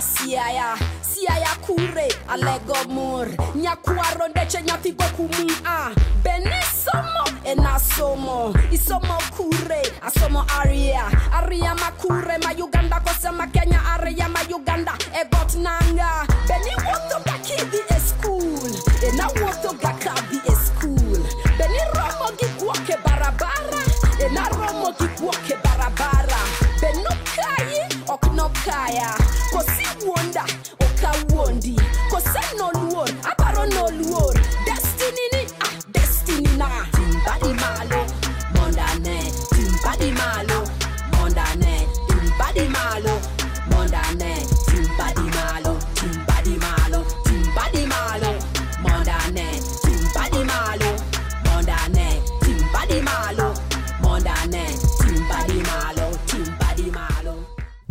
Siaya 0.01 0.75
siaya 1.01 1.53
kure 1.61 2.07
ah, 2.27 2.33
alego 2.33 2.75
mur 2.89 3.27
nyakwaro 3.55 4.27
ndeche 4.29 4.61
nyafigo 4.61 5.03
kumu 5.15 5.51
a 5.65 5.85
ah. 5.85 5.91
beni 6.23 6.61
somo 6.83 7.21
ena 7.45 7.79
somo. 7.79 8.53
Isomo 8.71 9.17
kure 9.35 9.81
asomo 10.01 10.45
aria. 10.59 11.05
Aria 11.33 11.75
makure 11.75 12.37
ma 12.43 12.51
uganda 12.57 12.99
kosema 12.99 13.47
kenya 13.47 13.79
aria 13.93 14.27
ma 14.29 14.39
uganda 14.49 14.93
egot 15.13 15.55
nanga. 15.55 16.25
Beni 16.47 16.73
woto 16.85 17.19
gakidi 17.25 17.81
e 17.89 17.99
school 17.99 18.71
ena 19.07 19.27
woto 19.27 19.73
gakabi 19.81 20.37
e 20.47 20.55
school 20.55 20.80
fire. 28.91 29.20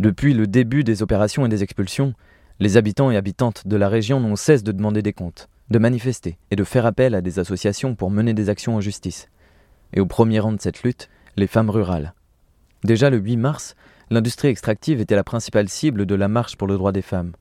Depuis 0.01 0.33
le 0.33 0.47
début 0.47 0.83
des 0.83 1.03
opérations 1.03 1.45
et 1.45 1.49
des 1.49 1.61
expulsions, 1.61 2.15
les 2.59 2.75
habitants 2.75 3.11
et 3.11 3.17
habitantes 3.17 3.67
de 3.67 3.75
la 3.75 3.87
région 3.87 4.19
n'ont 4.19 4.35
cesse 4.35 4.63
de 4.63 4.71
demander 4.71 5.03
des 5.03 5.13
comptes, 5.13 5.47
de 5.69 5.77
manifester 5.77 6.39
et 6.49 6.55
de 6.55 6.63
faire 6.63 6.87
appel 6.87 7.13
à 7.13 7.21
des 7.21 7.37
associations 7.37 7.93
pour 7.93 8.09
mener 8.09 8.33
des 8.33 8.49
actions 8.49 8.75
en 8.75 8.81
justice. 8.81 9.29
Et 9.93 9.99
au 9.99 10.07
premier 10.07 10.39
rang 10.39 10.53
de 10.53 10.59
cette 10.59 10.81
lutte, 10.81 11.07
les 11.37 11.45
femmes 11.45 11.69
rurales. 11.69 12.15
Déjà 12.83 13.11
le 13.11 13.17
8 13.17 13.37
mars, 13.37 13.75
l'industrie 14.09 14.47
extractive 14.47 15.01
était 15.01 15.15
la 15.15 15.23
principale 15.23 15.69
cible 15.69 16.07
de 16.07 16.15
la 16.15 16.27
marche 16.27 16.55
pour 16.55 16.67
le 16.67 16.77
droit 16.77 16.91
des 16.91 17.03
femmes. 17.03 17.33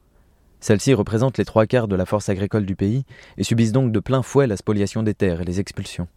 Celles-ci 0.60 0.92
représentent 0.92 1.38
les 1.38 1.46
trois 1.46 1.64
quarts 1.64 1.88
de 1.88 1.96
la 1.96 2.04
force 2.04 2.28
agricole 2.28 2.66
du 2.66 2.76
pays 2.76 3.06
et 3.38 3.42
subissent 3.42 3.72
donc 3.72 3.90
de 3.90 4.00
plein 4.00 4.20
fouet 4.22 4.46
la 4.46 4.58
spoliation 4.58 5.02
des 5.02 5.14
terres 5.14 5.40
et 5.40 5.46
les 5.46 5.60
expulsions. 5.60 6.08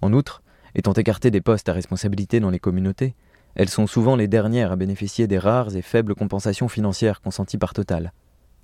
En 0.00 0.14
outre, 0.14 0.42
étant 0.74 0.94
écartées 0.94 1.30
des 1.30 1.42
postes 1.42 1.68
à 1.68 1.74
responsabilité 1.74 2.40
dans 2.40 2.48
les 2.48 2.60
communautés, 2.60 3.14
elles 3.56 3.70
sont 3.70 3.86
souvent 3.86 4.16
les 4.16 4.28
dernières 4.28 4.70
à 4.70 4.76
bénéficier 4.76 5.26
des 5.26 5.38
rares 5.38 5.74
et 5.76 5.82
faibles 5.82 6.14
compensations 6.14 6.68
financières 6.68 7.22
consenties 7.22 7.56
par 7.56 7.72
Total, 7.72 8.12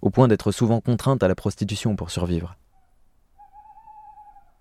au 0.03 0.11
point 0.11 0.29
d'être 0.29 0.53
souvent 0.53 0.81
contraintes 0.81 1.23
à 1.23 1.29
la 1.29 1.35
prostitution 1.35 1.97
pour 1.97 2.11
survivre. 2.11 2.57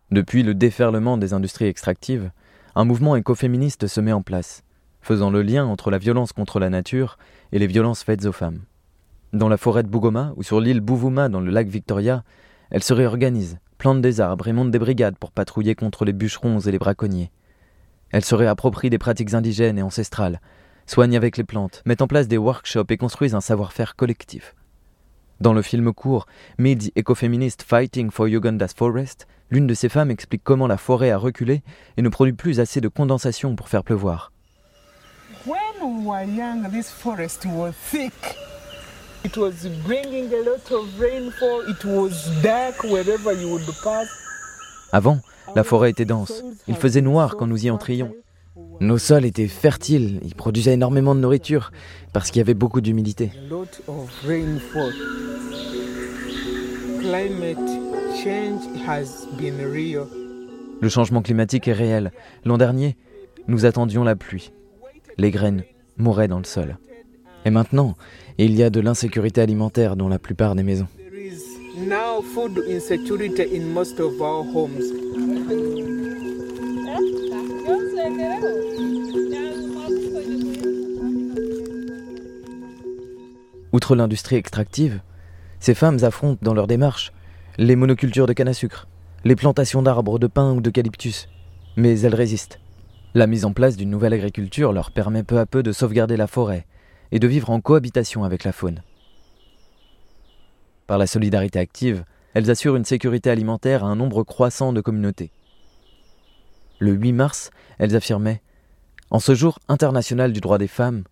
Depuis 0.09 0.43
le 0.43 0.53
déferlement 0.53 1.17
des 1.17 1.33
industries 1.33 1.65
extractives, 1.65 2.31
un 2.75 2.85
mouvement 2.85 3.17
écoféministe 3.17 3.87
se 3.87 3.99
met 3.99 4.13
en 4.13 4.21
place, 4.21 4.63
faisant 5.01 5.31
le 5.31 5.41
lien 5.41 5.65
entre 5.65 5.91
la 5.91 5.97
violence 5.97 6.31
contre 6.31 6.59
la 6.59 6.69
nature 6.69 7.17
et 7.51 7.59
les 7.59 7.67
violences 7.67 8.03
faites 8.03 8.25
aux 8.25 8.31
femmes. 8.31 8.61
Dans 9.33 9.49
la 9.49 9.57
forêt 9.57 9.83
de 9.83 9.89
Bougoma 9.89 10.31
ou 10.37 10.43
sur 10.43 10.61
l'île 10.61 10.79
Bouvouma 10.79 11.27
dans 11.27 11.41
le 11.41 11.51
lac 11.51 11.67
Victoria, 11.67 12.23
elles 12.69 12.83
se 12.83 12.93
réorganisent, 12.93 13.59
plantent 13.77 14.01
des 14.01 14.21
arbres 14.21 14.47
et 14.47 14.53
montent 14.53 14.71
des 14.71 14.79
brigades 14.79 15.17
pour 15.17 15.31
patrouiller 15.31 15.75
contre 15.75 16.05
les 16.05 16.13
bûcherons 16.13 16.59
et 16.59 16.71
les 16.71 16.79
braconniers. 16.79 17.31
Elles 18.11 18.25
se 18.25 18.35
réapproprient 18.35 18.89
des 18.89 18.97
pratiques 18.97 19.33
indigènes 19.33 19.77
et 19.77 19.83
ancestrales, 19.83 20.41
soignent 20.85 21.15
avec 21.15 21.37
les 21.37 21.43
plantes, 21.43 21.81
mettent 21.85 22.01
en 22.01 22.07
place 22.07 22.27
des 22.27 22.37
workshops 22.37 22.89
et 22.89 22.97
construisent 22.97 23.35
un 23.35 23.41
savoir-faire 23.41 23.95
collectif. 23.95 24.55
Dans 25.39 25.53
le 25.53 25.61
film 25.61 25.91
court 25.93 26.27
Mid 26.59 26.91
Ecofeminist 26.95 27.63
Fighting 27.63 28.11
for 28.11 28.27
Uganda's 28.27 28.73
Forest, 28.75 29.27
l'une 29.49 29.65
de 29.65 29.73
ces 29.73 29.89
femmes 29.89 30.11
explique 30.11 30.43
comment 30.43 30.67
la 30.67 30.77
forêt 30.77 31.09
a 31.09 31.17
reculé 31.17 31.63
et 31.97 32.01
ne 32.01 32.09
produit 32.09 32.33
plus 32.33 32.59
assez 32.59 32.81
de 32.81 32.87
condensation 32.87 33.55
pour 33.55 33.69
faire 33.69 33.83
pleuvoir. 33.83 34.31
When 35.47 35.57
we 35.81 36.05
were 36.05 36.23
young, 36.23 36.69
this 36.69 36.91
forest 36.91 37.45
was 37.45 37.73
thick. 37.89 38.13
It 39.23 39.37
was 39.37 39.67
bringing 39.85 40.31
a 40.33 40.43
lot 40.43 40.71
of 40.71 40.99
rainfall. 40.99 41.61
It 41.67 41.83
was 41.85 42.29
dark 42.43 42.83
wherever 42.83 43.33
you 43.33 43.49
would 43.49 43.65
pass. 43.83 44.07
Avant, 44.91 45.21
la 45.55 45.63
forêt 45.63 45.89
était 45.91 46.05
dense. 46.05 46.43
Il 46.67 46.75
faisait 46.75 47.01
noir 47.01 47.35
quand 47.37 47.47
nous 47.47 47.65
y 47.65 47.69
entrions. 47.69 48.13
Nos 48.79 48.97
sols 48.97 49.25
étaient 49.25 49.47
fertiles, 49.47 50.19
ils 50.23 50.35
produisaient 50.35 50.73
énormément 50.73 51.15
de 51.15 51.19
nourriture 51.19 51.71
parce 52.13 52.31
qu'il 52.31 52.39
y 52.39 52.41
avait 52.41 52.53
beaucoup 52.53 52.81
d'humidité. 52.81 53.31
Le 60.81 60.89
changement 60.89 61.21
climatique 61.21 61.67
est 61.67 61.73
réel. 61.73 62.11
L'an 62.43 62.57
dernier, 62.57 62.97
nous 63.47 63.65
attendions 63.65 64.03
la 64.03 64.15
pluie. 64.15 64.51
Les 65.17 65.31
graines 65.31 65.63
mouraient 65.97 66.27
dans 66.27 66.39
le 66.39 66.43
sol. 66.43 66.77
Et 67.45 67.49
maintenant, 67.49 67.95
il 68.37 68.55
y 68.55 68.63
a 68.63 68.69
de 68.69 68.79
l'insécurité 68.79 69.41
alimentaire 69.41 69.95
dans 69.95 70.09
la 70.09 70.19
plupart 70.19 70.55
des 70.55 70.63
maisons. 70.63 70.87
Outre 83.71 83.95
l'industrie 83.95 84.35
extractive, 84.35 85.01
ces 85.59 85.73
femmes 85.73 86.03
affrontent 86.03 86.39
dans 86.41 86.53
leur 86.53 86.67
démarche 86.67 87.13
les 87.57 87.75
monocultures 87.75 88.27
de 88.27 88.33
canne 88.33 88.47
à 88.47 88.53
sucre, 88.53 88.87
les 89.23 89.35
plantations 89.35 89.81
d'arbres, 89.81 90.19
de 90.19 90.27
pin 90.27 90.51
ou 90.53 90.61
d'eucalyptus. 90.61 91.29
Mais 91.77 91.99
elles 92.01 92.15
résistent. 92.15 92.59
La 93.13 93.27
mise 93.27 93.45
en 93.45 93.53
place 93.53 93.77
d'une 93.77 93.89
nouvelle 93.89 94.13
agriculture 94.13 94.73
leur 94.73 94.91
permet 94.91 95.23
peu 95.23 95.39
à 95.39 95.45
peu 95.45 95.63
de 95.63 95.71
sauvegarder 95.71 96.17
la 96.17 96.27
forêt 96.27 96.65
et 97.11 97.19
de 97.19 97.27
vivre 97.27 97.49
en 97.49 97.61
cohabitation 97.61 98.23
avec 98.23 98.43
la 98.43 98.51
faune. 98.51 98.81
Par 100.87 100.97
la 100.97 101.07
solidarité 101.07 101.59
active, 101.59 102.03
elles 102.33 102.49
assurent 102.49 102.75
une 102.75 102.85
sécurité 102.85 103.29
alimentaire 103.29 103.83
à 103.83 103.87
un 103.87 103.95
nombre 103.95 104.23
croissant 104.23 104.73
de 104.73 104.81
communautés. 104.81 105.31
Le 106.81 106.93
8 106.93 107.13
mars, 107.13 107.51
elles 107.77 107.95
affirmaient 107.95 108.41
En 109.11 109.19
ce 109.19 109.35
jour 109.35 109.59
international 109.67 110.33
du 110.33 110.41
droit 110.41 110.57
des 110.57 110.67
femmes, 110.67 111.03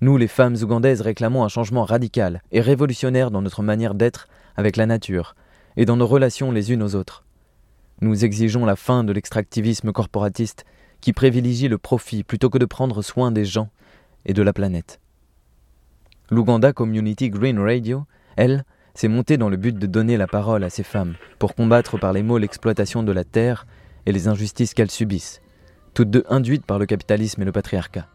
nous, 0.00 0.16
les 0.16 0.26
femmes 0.26 0.56
ougandaises, 0.60 1.00
réclamons 1.00 1.44
un 1.44 1.48
changement 1.48 1.84
radical 1.84 2.42
et 2.50 2.60
révolutionnaire 2.60 3.30
dans 3.30 3.40
notre 3.40 3.62
manière 3.62 3.94
d'être 3.94 4.26
avec 4.56 4.76
la 4.76 4.84
nature 4.84 5.36
et 5.76 5.84
dans 5.84 5.96
nos 5.96 6.08
relations 6.08 6.50
les 6.50 6.72
unes 6.72 6.82
aux 6.82 6.96
autres. 6.96 7.24
Nous 8.00 8.24
exigeons 8.24 8.66
la 8.66 8.74
fin 8.74 9.04
de 9.04 9.12
l'extractivisme 9.12 9.92
corporatiste 9.92 10.64
qui 11.00 11.12
privilégie 11.12 11.68
le 11.68 11.78
profit 11.78 12.24
plutôt 12.24 12.50
que 12.50 12.58
de 12.58 12.66
prendre 12.66 13.00
soin 13.00 13.30
des 13.30 13.44
gens 13.44 13.68
et 14.26 14.32
de 14.32 14.42
la 14.42 14.52
planète. 14.52 14.98
L'Ouganda 16.32 16.72
Community 16.72 17.30
Green 17.30 17.60
Radio, 17.60 18.06
elle, 18.34 18.64
s'est 18.94 19.06
montée 19.06 19.36
dans 19.36 19.48
le 19.48 19.56
but 19.56 19.78
de 19.78 19.86
donner 19.86 20.16
la 20.16 20.26
parole 20.26 20.64
à 20.64 20.70
ces 20.70 20.82
femmes 20.82 21.14
pour 21.38 21.54
combattre 21.54 21.96
par 21.96 22.12
les 22.12 22.24
mots 22.24 22.38
l'exploitation 22.38 23.04
de 23.04 23.12
la 23.12 23.22
terre 23.22 23.66
et 24.06 24.12
les 24.12 24.28
injustices 24.28 24.74
qu'elles 24.74 24.90
subissent, 24.90 25.42
toutes 25.94 26.10
deux 26.10 26.24
induites 26.28 26.66
par 26.66 26.78
le 26.78 26.86
capitalisme 26.86 27.42
et 27.42 27.44
le 27.44 27.52
patriarcat. 27.52 28.08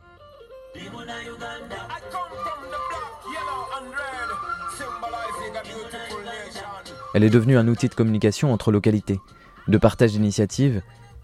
Elle 7.14 7.24
est 7.24 7.30
devenue 7.30 7.58
un 7.58 7.68
outil 7.68 7.88
de 7.88 7.96
communication 7.96 8.54
entre 8.54 8.72
localités, 8.72 9.20
de 9.68 9.78
partage 9.78 10.12
d'initiatives 10.12 10.82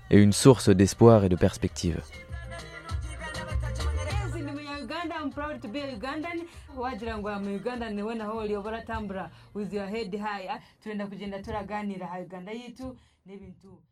et 0.10 0.18
une 0.18 0.34
source 0.34 0.70
d'espoir 0.70 1.24
et 1.24 1.30
de 1.30 1.36
perspective. 1.36 2.02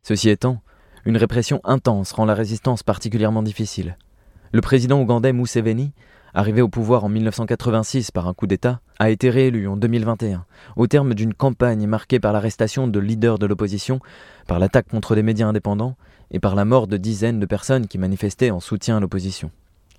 Ceci 0.02 0.28
étant, 0.28 0.60
une 1.04 1.16
répression 1.16 1.60
intense 1.64 2.12
rend 2.12 2.26
la 2.26 2.34
résistance 2.34 2.82
particulièrement 2.82 3.42
difficile. 3.42 3.96
Le 4.52 4.60
président 4.60 5.00
ougandais 5.00 5.32
Museveni, 5.32 5.92
arrivé 6.34 6.60
au 6.60 6.68
pouvoir 6.68 7.04
en 7.04 7.08
1986 7.08 8.10
par 8.10 8.28
un 8.28 8.34
coup 8.34 8.46
d'État, 8.46 8.80
a 8.98 9.10
été 9.10 9.30
réélu 9.30 9.66
en 9.68 9.76
2021, 9.76 10.44
au 10.76 10.86
terme 10.86 11.14
d'une 11.14 11.32
campagne 11.32 11.86
marquée 11.86 12.20
par 12.20 12.32
l'arrestation 12.32 12.88
de 12.88 12.98
leaders 12.98 13.38
de 13.38 13.46
l'opposition, 13.46 14.00
par 14.46 14.58
l'attaque 14.58 14.88
contre 14.88 15.14
des 15.14 15.22
médias 15.22 15.48
indépendants 15.48 15.96
et 16.30 16.38
par 16.38 16.54
la 16.54 16.64
mort 16.64 16.86
de 16.86 16.98
dizaines 16.98 17.40
de 17.40 17.46
personnes 17.46 17.86
qui 17.86 17.98
manifestaient 17.98 18.50
en 18.50 18.60
soutien 18.60 18.98
à 18.98 19.00
l'opposition. 19.00 19.50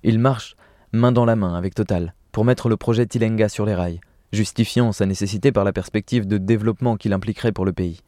Il 0.04 0.18
marche 0.20 0.56
main 0.92 1.12
dans 1.12 1.24
la 1.24 1.36
main 1.36 1.54
avec 1.54 1.74
Total 1.74 2.14
pour 2.30 2.44
mettre 2.44 2.68
le 2.68 2.76
projet 2.76 3.06
Tilenga 3.06 3.48
sur 3.48 3.66
les 3.66 3.74
rails, 3.74 4.00
justifiant 4.32 4.92
sa 4.92 5.06
nécessité 5.06 5.50
par 5.50 5.64
la 5.64 5.72
perspective 5.72 6.26
de 6.26 6.38
développement 6.38 6.96
qu'il 6.96 7.12
impliquerait 7.12 7.52
pour 7.52 7.64
le 7.64 7.72
pays. 7.72 8.00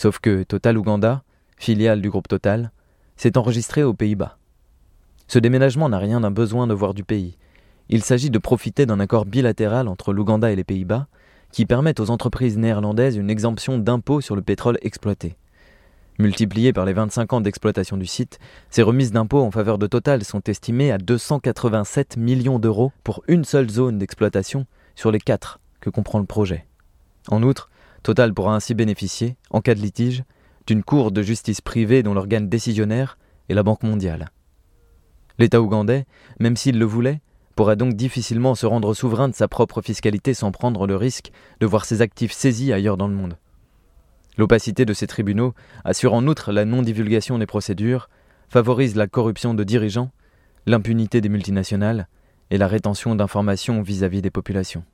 Sauf 0.00 0.18
que 0.18 0.44
Total 0.44 0.78
Ouganda, 0.78 1.24
filiale 1.58 2.00
du 2.00 2.08
groupe 2.08 2.26
Total, 2.26 2.72
s'est 3.18 3.36
enregistré 3.36 3.82
aux 3.82 3.92
Pays-Bas. 3.92 4.38
Ce 5.28 5.38
déménagement 5.38 5.90
n'a 5.90 5.98
rien 5.98 6.22
d'un 6.22 6.30
besoin 6.30 6.66
de 6.66 6.72
voir 6.72 6.94
du 6.94 7.04
pays. 7.04 7.36
Il 7.90 8.02
s'agit 8.02 8.30
de 8.30 8.38
profiter 8.38 8.86
d'un 8.86 8.98
accord 8.98 9.26
bilatéral 9.26 9.88
entre 9.88 10.14
l'Ouganda 10.14 10.50
et 10.50 10.56
les 10.56 10.64
Pays-Bas 10.64 11.06
qui 11.52 11.66
permet 11.66 12.00
aux 12.00 12.08
entreprises 12.08 12.56
néerlandaises 12.56 13.16
une 13.16 13.28
exemption 13.28 13.76
d'impôt 13.76 14.22
sur 14.22 14.36
le 14.36 14.40
pétrole 14.40 14.78
exploité. 14.80 15.36
Multipliées 16.18 16.72
par 16.72 16.86
les 16.86 16.94
25 16.94 17.34
ans 17.34 17.42
d'exploitation 17.42 17.98
du 17.98 18.06
site, 18.06 18.38
ces 18.70 18.80
remises 18.80 19.12
d'impôts 19.12 19.42
en 19.42 19.50
faveur 19.50 19.76
de 19.76 19.86
Total 19.86 20.24
sont 20.24 20.40
estimées 20.46 20.92
à 20.92 20.96
287 20.96 22.16
millions 22.16 22.58
d'euros 22.58 22.90
pour 23.04 23.22
une 23.28 23.44
seule 23.44 23.68
zone 23.68 23.98
d'exploitation 23.98 24.64
sur 24.94 25.10
les 25.10 25.20
quatre 25.20 25.60
que 25.78 25.90
comprend 25.90 26.20
le 26.20 26.24
projet. 26.24 26.64
En 27.28 27.42
outre, 27.42 27.68
Total 28.02 28.32
pourra 28.32 28.54
ainsi 28.54 28.74
bénéficier, 28.74 29.36
en 29.50 29.60
cas 29.60 29.74
de 29.74 29.80
litige, 29.80 30.24
d'une 30.66 30.82
cour 30.82 31.10
de 31.10 31.22
justice 31.22 31.60
privée 31.60 32.02
dont 32.02 32.14
l'organe 32.14 32.48
décisionnaire 32.48 33.18
est 33.48 33.54
la 33.54 33.62
Banque 33.62 33.82
mondiale. 33.82 34.30
L'État 35.38 35.60
ougandais, 35.60 36.06
même 36.38 36.56
s'il 36.56 36.78
le 36.78 36.84
voulait, 36.84 37.20
pourra 37.56 37.76
donc 37.76 37.94
difficilement 37.94 38.54
se 38.54 38.66
rendre 38.66 38.94
souverain 38.94 39.28
de 39.28 39.34
sa 39.34 39.48
propre 39.48 39.82
fiscalité 39.82 40.34
sans 40.34 40.52
prendre 40.52 40.86
le 40.86 40.96
risque 40.96 41.30
de 41.60 41.66
voir 41.66 41.84
ses 41.84 42.00
actifs 42.00 42.32
saisis 42.32 42.72
ailleurs 42.72 42.96
dans 42.96 43.08
le 43.08 43.14
monde. 43.14 43.36
L'opacité 44.38 44.84
de 44.84 44.94
ces 44.94 45.06
tribunaux 45.06 45.54
assure 45.84 46.14
en 46.14 46.26
outre 46.26 46.52
la 46.52 46.64
non-divulgation 46.64 47.38
des 47.38 47.46
procédures, 47.46 48.08
favorise 48.48 48.96
la 48.96 49.06
corruption 49.06 49.54
de 49.54 49.64
dirigeants, 49.64 50.10
l'impunité 50.66 51.20
des 51.20 51.28
multinationales 51.28 52.08
et 52.50 52.58
la 52.58 52.66
rétention 52.66 53.14
d'informations 53.14 53.82
vis-à-vis 53.82 54.22
des 54.22 54.30
populations. 54.30 54.84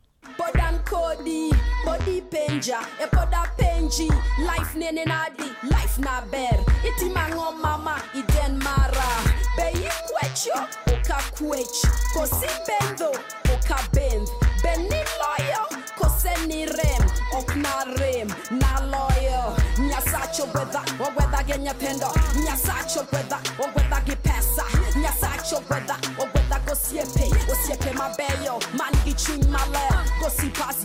danger. 2.57 2.79
E 3.03 3.07
poda 3.07 3.45
penji, 3.57 4.09
life 4.39 4.75
nene 4.77 5.05
nadi, 5.05 5.49
life 5.63 5.99
na 5.99 6.21
ber. 6.31 6.59
Iti 6.85 7.09
mango 7.11 7.53
mama, 7.53 8.01
iden 8.15 8.59
mara. 8.59 9.09
Be 9.57 9.71
ikwechyo, 9.73 10.67
oka 10.89 11.19
kwech. 11.37 11.87
Kosi 12.15 12.47
bendo, 12.67 13.11
oka 13.53 13.79
bend. 13.93 14.29
Beni 14.63 14.89
loyo, 15.21 15.67
kose 15.99 16.47
ni 16.47 16.67
rem. 16.67 17.03
Ok 17.37 17.55
na 17.57 17.85
rem, 17.99 18.29
na 18.51 18.81
loyo. 18.81 19.57
Nyasacho 19.79 20.45
weda, 20.55 20.83
o 21.01 21.05
weda 21.17 21.43
genya 21.47 21.75
pendo. 21.75 22.09
Nyasacho 22.45 23.07
weda, 23.13 23.39
o 23.59 23.67
weda 23.77 24.01
gipesa. 24.01 24.65
Nyasacho 24.97 25.63
weda, 25.71 25.97
o 26.19 26.25
weda 26.25 26.59
go 26.67 26.75
siepe. 26.75 27.29
O 27.51 27.55
siepe 27.67 27.93
mabeyo, 27.93 28.59
man 28.79 28.95
ichuny 29.05 29.47
male. 29.49 29.89
Kosi 30.21 30.49
pas 30.51 30.85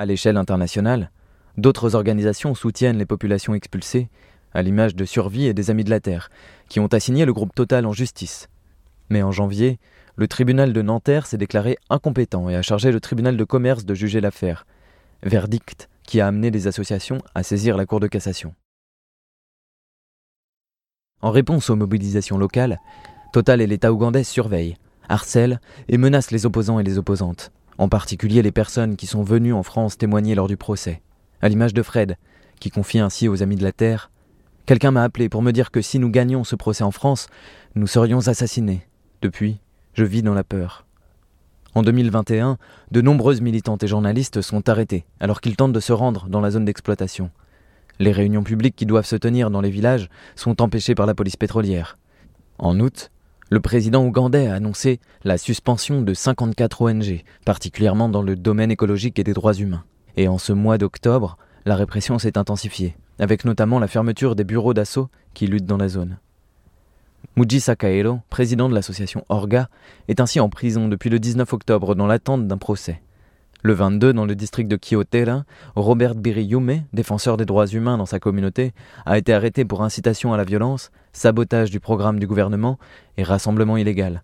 À 0.00 0.06
l'échelle 0.06 0.36
internationale, 0.36 1.10
d'autres 1.56 1.96
organisations 1.96 2.54
soutiennent 2.54 2.98
les 2.98 3.04
populations 3.04 3.54
expulsées, 3.54 4.08
à 4.54 4.62
l'image 4.62 4.94
de 4.94 5.04
Survie 5.04 5.46
et 5.46 5.54
des 5.54 5.70
Amis 5.70 5.82
de 5.82 5.90
la 5.90 5.98
Terre, 5.98 6.30
qui 6.68 6.78
ont 6.78 6.86
assigné 6.86 7.24
le 7.24 7.32
groupe 7.32 7.52
Total 7.52 7.84
en 7.84 7.92
justice. 7.92 8.48
Mais 9.10 9.22
en 9.22 9.32
janvier, 9.32 9.80
le 10.14 10.28
tribunal 10.28 10.72
de 10.72 10.82
Nanterre 10.82 11.26
s'est 11.26 11.36
déclaré 11.36 11.78
incompétent 11.90 12.48
et 12.48 12.54
a 12.54 12.62
chargé 12.62 12.92
le 12.92 13.00
tribunal 13.00 13.36
de 13.36 13.42
commerce 13.42 13.84
de 13.84 13.94
juger 13.94 14.20
l'affaire. 14.20 14.66
Verdict 15.24 15.88
qui 16.04 16.20
a 16.20 16.28
amené 16.28 16.52
les 16.52 16.68
associations 16.68 17.18
à 17.34 17.42
saisir 17.42 17.76
la 17.76 17.84
Cour 17.84 17.98
de 17.98 18.06
cassation. 18.06 18.54
En 21.22 21.32
réponse 21.32 21.70
aux 21.70 21.76
mobilisations 21.76 22.38
locales, 22.38 22.78
Total 23.32 23.60
et 23.60 23.66
l'État 23.66 23.92
ougandais 23.92 24.24
surveillent, 24.24 24.76
harcèlent 25.08 25.60
et 25.88 25.98
menacent 25.98 26.30
les 26.30 26.46
opposants 26.46 26.78
et 26.78 26.84
les 26.84 26.98
opposantes, 26.98 27.50
en 27.78 27.88
particulier 27.88 28.42
les 28.42 28.52
personnes 28.52 28.96
qui 28.96 29.06
sont 29.06 29.22
venues 29.22 29.52
en 29.52 29.62
France 29.62 29.96
témoigner 29.96 30.34
lors 30.34 30.48
du 30.48 30.56
procès. 30.56 31.00
À 31.40 31.48
l'image 31.48 31.74
de 31.74 31.82
Fred, 31.82 32.16
qui 32.60 32.70
confie 32.70 32.98
ainsi 32.98 33.28
aux 33.28 33.42
Amis 33.42 33.56
de 33.56 33.64
la 33.64 33.72
Terre 33.72 34.10
Quelqu'un 34.66 34.90
m'a 34.90 35.02
appelé 35.02 35.30
pour 35.30 35.40
me 35.40 35.52
dire 35.52 35.70
que 35.70 35.80
si 35.80 35.98
nous 35.98 36.10
gagnions 36.10 36.44
ce 36.44 36.54
procès 36.54 36.84
en 36.84 36.90
France, 36.90 37.28
nous 37.74 37.86
serions 37.86 38.28
assassinés. 38.28 38.86
Depuis, 39.22 39.60
je 39.94 40.04
vis 40.04 40.22
dans 40.22 40.34
la 40.34 40.44
peur. 40.44 40.84
En 41.74 41.80
2021, 41.80 42.58
de 42.90 43.00
nombreuses 43.00 43.40
militantes 43.40 43.82
et 43.82 43.88
journalistes 43.88 44.42
sont 44.42 44.68
arrêtés 44.68 45.06
alors 45.20 45.40
qu'ils 45.40 45.56
tentent 45.56 45.72
de 45.72 45.80
se 45.80 45.94
rendre 45.94 46.28
dans 46.28 46.42
la 46.42 46.50
zone 46.50 46.66
d'exploitation. 46.66 47.30
Les 47.98 48.12
réunions 48.12 48.42
publiques 48.42 48.76
qui 48.76 48.84
doivent 48.84 49.06
se 49.06 49.16
tenir 49.16 49.50
dans 49.50 49.62
les 49.62 49.70
villages 49.70 50.10
sont 50.36 50.60
empêchées 50.60 50.94
par 50.94 51.06
la 51.06 51.14
police 51.14 51.36
pétrolière. 51.36 51.96
En 52.58 52.78
août, 52.78 53.10
le 53.50 53.60
président 53.60 54.04
ougandais 54.04 54.46
a 54.46 54.54
annoncé 54.54 55.00
la 55.24 55.38
suspension 55.38 56.02
de 56.02 56.12
54 56.12 56.82
ONG, 56.82 57.24
particulièrement 57.44 58.08
dans 58.08 58.22
le 58.22 58.36
domaine 58.36 58.70
écologique 58.70 59.18
et 59.18 59.24
des 59.24 59.32
droits 59.32 59.54
humains. 59.54 59.84
Et 60.16 60.28
en 60.28 60.36
ce 60.36 60.52
mois 60.52 60.76
d'octobre, 60.76 61.38
la 61.64 61.76
répression 61.76 62.18
s'est 62.18 62.36
intensifiée, 62.36 62.96
avec 63.18 63.44
notamment 63.44 63.78
la 63.78 63.88
fermeture 63.88 64.34
des 64.34 64.44
bureaux 64.44 64.74
d'assaut 64.74 65.08
qui 65.32 65.46
luttent 65.46 65.64
dans 65.64 65.78
la 65.78 65.88
zone. 65.88 66.18
Muji 67.36 67.60
Sakaero, 67.60 68.20
président 68.28 68.68
de 68.68 68.74
l'association 68.74 69.24
Orga, 69.28 69.68
est 70.08 70.20
ainsi 70.20 70.40
en 70.40 70.48
prison 70.48 70.88
depuis 70.88 71.10
le 71.10 71.18
19 71.18 71.52
octobre 71.52 71.94
dans 71.94 72.06
l'attente 72.06 72.46
d'un 72.46 72.58
procès. 72.58 73.00
Le 73.62 73.72
22, 73.72 74.12
dans 74.12 74.24
le 74.24 74.36
district 74.36 74.68
de 74.68 74.76
Kyotera, 74.76 75.44
Robert 75.74 76.14
Biriyume, 76.14 76.84
défenseur 76.92 77.36
des 77.36 77.44
droits 77.44 77.66
humains 77.66 77.98
dans 77.98 78.06
sa 78.06 78.20
communauté, 78.20 78.72
a 79.04 79.18
été 79.18 79.34
arrêté 79.34 79.64
pour 79.64 79.82
incitation 79.82 80.32
à 80.32 80.36
la 80.36 80.44
violence, 80.44 80.92
sabotage 81.18 81.70
du 81.70 81.80
programme 81.80 82.18
du 82.18 82.26
gouvernement 82.26 82.78
et 83.16 83.22
rassemblement 83.22 83.76
illégal. 83.76 84.22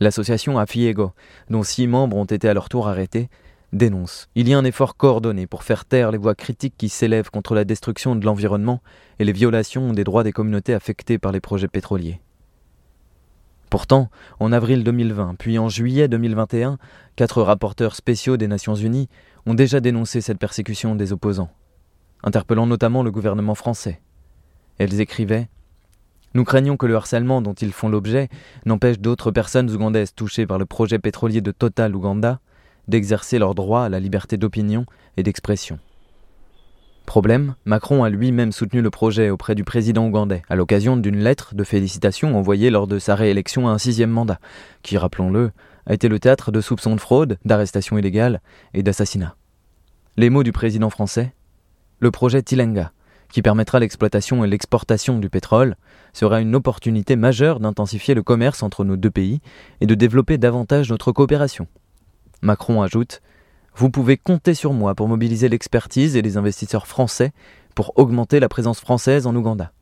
L'association 0.00 0.58
Afiego, 0.58 1.12
dont 1.50 1.62
six 1.62 1.86
membres 1.86 2.16
ont 2.16 2.24
été 2.24 2.48
à 2.48 2.54
leur 2.54 2.68
tour 2.68 2.88
arrêtés, 2.88 3.28
dénonce. 3.72 4.28
Il 4.34 4.48
y 4.48 4.54
a 4.54 4.58
un 4.58 4.64
effort 4.64 4.96
coordonné 4.96 5.46
pour 5.46 5.62
faire 5.62 5.84
taire 5.84 6.10
les 6.10 6.18
voix 6.18 6.34
critiques 6.34 6.74
qui 6.76 6.88
s'élèvent 6.88 7.30
contre 7.30 7.54
la 7.54 7.64
destruction 7.64 8.16
de 8.16 8.24
l'environnement 8.24 8.80
et 9.18 9.24
les 9.24 9.32
violations 9.32 9.92
des 9.92 10.04
droits 10.04 10.24
des 10.24 10.32
communautés 10.32 10.74
affectées 10.74 11.18
par 11.18 11.32
les 11.32 11.40
projets 11.40 11.68
pétroliers. 11.68 12.20
Pourtant, 13.70 14.10
en 14.38 14.52
avril 14.52 14.84
2020, 14.84 15.36
puis 15.38 15.58
en 15.58 15.70
juillet 15.70 16.06
2021, 16.06 16.78
quatre 17.16 17.40
rapporteurs 17.40 17.94
spéciaux 17.94 18.36
des 18.36 18.48
Nations 18.48 18.74
Unies 18.74 19.08
ont 19.46 19.54
déjà 19.54 19.80
dénoncé 19.80 20.20
cette 20.20 20.38
persécution 20.38 20.94
des 20.94 21.12
opposants, 21.12 21.50
interpellant 22.22 22.66
notamment 22.66 23.02
le 23.02 23.10
gouvernement 23.10 23.54
français. 23.54 24.02
Elles 24.78 25.00
écrivaient 25.00 25.48
Nous 26.34 26.44
craignons 26.44 26.76
que 26.76 26.86
le 26.86 26.96
harcèlement 26.96 27.42
dont 27.42 27.52
ils 27.52 27.72
font 27.72 27.88
l'objet 27.88 28.28
n'empêche 28.64 28.98
d'autres 28.98 29.30
personnes 29.30 29.70
ougandaises 29.70 30.14
touchées 30.14 30.46
par 30.46 30.58
le 30.58 30.66
projet 30.66 30.98
pétrolier 30.98 31.40
de 31.40 31.50
Total 31.50 31.94
Ouganda 31.94 32.40
d'exercer 32.88 33.38
leur 33.38 33.54
droit 33.54 33.82
à 33.82 33.88
la 33.88 34.00
liberté 34.00 34.36
d'opinion 34.36 34.86
et 35.16 35.22
d'expression. 35.22 35.78
Problème, 37.06 37.56
Macron 37.64 38.04
a 38.04 38.10
lui-même 38.10 38.52
soutenu 38.52 38.80
le 38.80 38.90
projet 38.90 39.28
auprès 39.28 39.54
du 39.54 39.64
président 39.64 40.06
ougandais, 40.06 40.42
à 40.48 40.56
l'occasion 40.56 40.96
d'une 40.96 41.18
lettre 41.18 41.54
de 41.54 41.64
félicitations 41.64 42.36
envoyée 42.36 42.70
lors 42.70 42.86
de 42.86 42.98
sa 42.98 43.14
réélection 43.14 43.68
à 43.68 43.72
un 43.72 43.78
sixième 43.78 44.10
mandat, 44.10 44.38
qui, 44.82 44.96
rappelons-le, 44.96 45.50
a 45.86 45.94
été 45.94 46.08
le 46.08 46.20
théâtre 46.20 46.52
de 46.52 46.60
soupçons 46.60 46.94
de 46.94 47.00
fraude, 47.00 47.38
d'arrestations 47.44 47.98
illégales 47.98 48.40
et 48.72 48.82
d'assassinats. 48.82 49.36
Les 50.16 50.30
mots 50.30 50.44
du 50.44 50.52
président 50.52 50.90
français 50.90 51.34
Le 51.98 52.10
projet 52.10 52.42
Tilenga, 52.42 52.92
qui 53.32 53.42
permettra 53.42 53.80
l'exploitation 53.80 54.44
et 54.44 54.48
l'exportation 54.48 55.18
du 55.18 55.28
pétrole, 55.28 55.76
sera 56.12 56.40
une 56.40 56.54
opportunité 56.54 57.16
majeure 57.16 57.58
d'intensifier 57.58 58.14
le 58.14 58.22
commerce 58.22 58.62
entre 58.62 58.84
nos 58.84 58.96
deux 58.96 59.10
pays 59.10 59.40
et 59.80 59.86
de 59.86 59.94
développer 59.94 60.38
davantage 60.38 60.90
notre 60.90 61.10
coopération, 61.10 61.66
Macron 62.42 62.82
ajoute 62.82 63.22
Vous 63.76 63.88
pouvez 63.88 64.16
compter 64.16 64.54
sur 64.54 64.72
moi 64.72 64.96
pour 64.96 65.06
mobiliser 65.06 65.48
l'expertise 65.48 66.16
et 66.16 66.22
les 66.22 66.36
investisseurs 66.36 66.88
français 66.88 67.32
pour 67.76 67.96
augmenter 67.96 68.40
la 68.40 68.48
présence 68.48 68.80
française 68.80 69.28
en 69.28 69.36
Ouganda. 69.36 69.72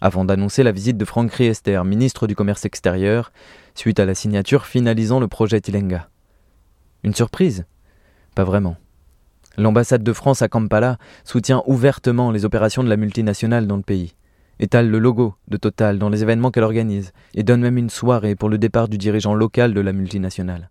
Avant 0.00 0.24
d'annoncer 0.24 0.64
la 0.64 0.72
visite 0.72 0.96
de 0.96 1.04
Franck 1.04 1.32
Riester, 1.32 1.80
ministre 1.84 2.26
du 2.26 2.34
Commerce 2.34 2.64
extérieur, 2.64 3.32
suite 3.76 4.00
à 4.00 4.04
la 4.04 4.16
signature 4.16 4.66
finalisant 4.66 5.20
le 5.20 5.28
projet 5.28 5.60
Tilenga. 5.60 6.08
Une 7.04 7.14
surprise? 7.14 7.66
Pas 8.34 8.44
vraiment. 8.44 8.76
L'ambassade 9.58 10.04
de 10.04 10.12
France 10.12 10.40
à 10.40 10.48
Kampala 10.48 10.98
soutient 11.24 11.64
ouvertement 11.66 12.30
les 12.30 12.44
opérations 12.44 12.84
de 12.84 12.88
la 12.88 12.96
multinationale 12.96 13.66
dans 13.66 13.76
le 13.76 13.82
pays, 13.82 14.14
étale 14.60 14.88
le 14.88 15.00
logo 15.00 15.34
de 15.48 15.56
Total 15.56 15.98
dans 15.98 16.08
les 16.08 16.22
événements 16.22 16.52
qu'elle 16.52 16.62
organise 16.62 17.12
et 17.34 17.42
donne 17.42 17.62
même 17.62 17.76
une 17.76 17.90
soirée 17.90 18.36
pour 18.36 18.48
le 18.48 18.56
départ 18.56 18.86
du 18.86 18.98
dirigeant 18.98 19.34
local 19.34 19.74
de 19.74 19.80
la 19.80 19.92
multinationale. 19.92 20.70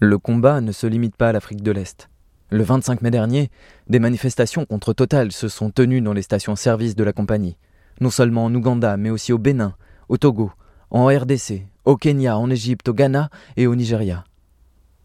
Le 0.00 0.18
combat 0.18 0.60
ne 0.60 0.72
se 0.72 0.86
limite 0.86 1.16
pas 1.16 1.28
à 1.28 1.32
l'Afrique 1.32 1.62
de 1.62 1.70
l'Est. 1.72 2.08
Le 2.50 2.62
25 2.62 3.02
mai 3.02 3.10
dernier, 3.10 3.50
des 3.88 3.98
manifestations 3.98 4.64
contre 4.64 4.92
Total 4.92 5.30
se 5.30 5.48
sont 5.48 5.70
tenues 5.70 6.00
dans 6.00 6.12
les 6.12 6.22
stations-service 6.22 6.96
de 6.96 7.04
la 7.04 7.12
compagnie, 7.12 7.56
non 8.00 8.10
seulement 8.10 8.46
en 8.46 8.54
Ouganda, 8.54 8.96
mais 8.96 9.10
aussi 9.10 9.32
au 9.32 9.38
Bénin, 9.38 9.74
au 10.08 10.16
Togo, 10.16 10.50
en 10.90 11.06
RDC, 11.06 11.66
au 11.84 11.96
Kenya, 11.96 12.38
en 12.38 12.50
Égypte, 12.50 12.88
au 12.88 12.94
Ghana 12.94 13.30
et 13.56 13.66
au 13.66 13.74
Nigeria. 13.74 14.24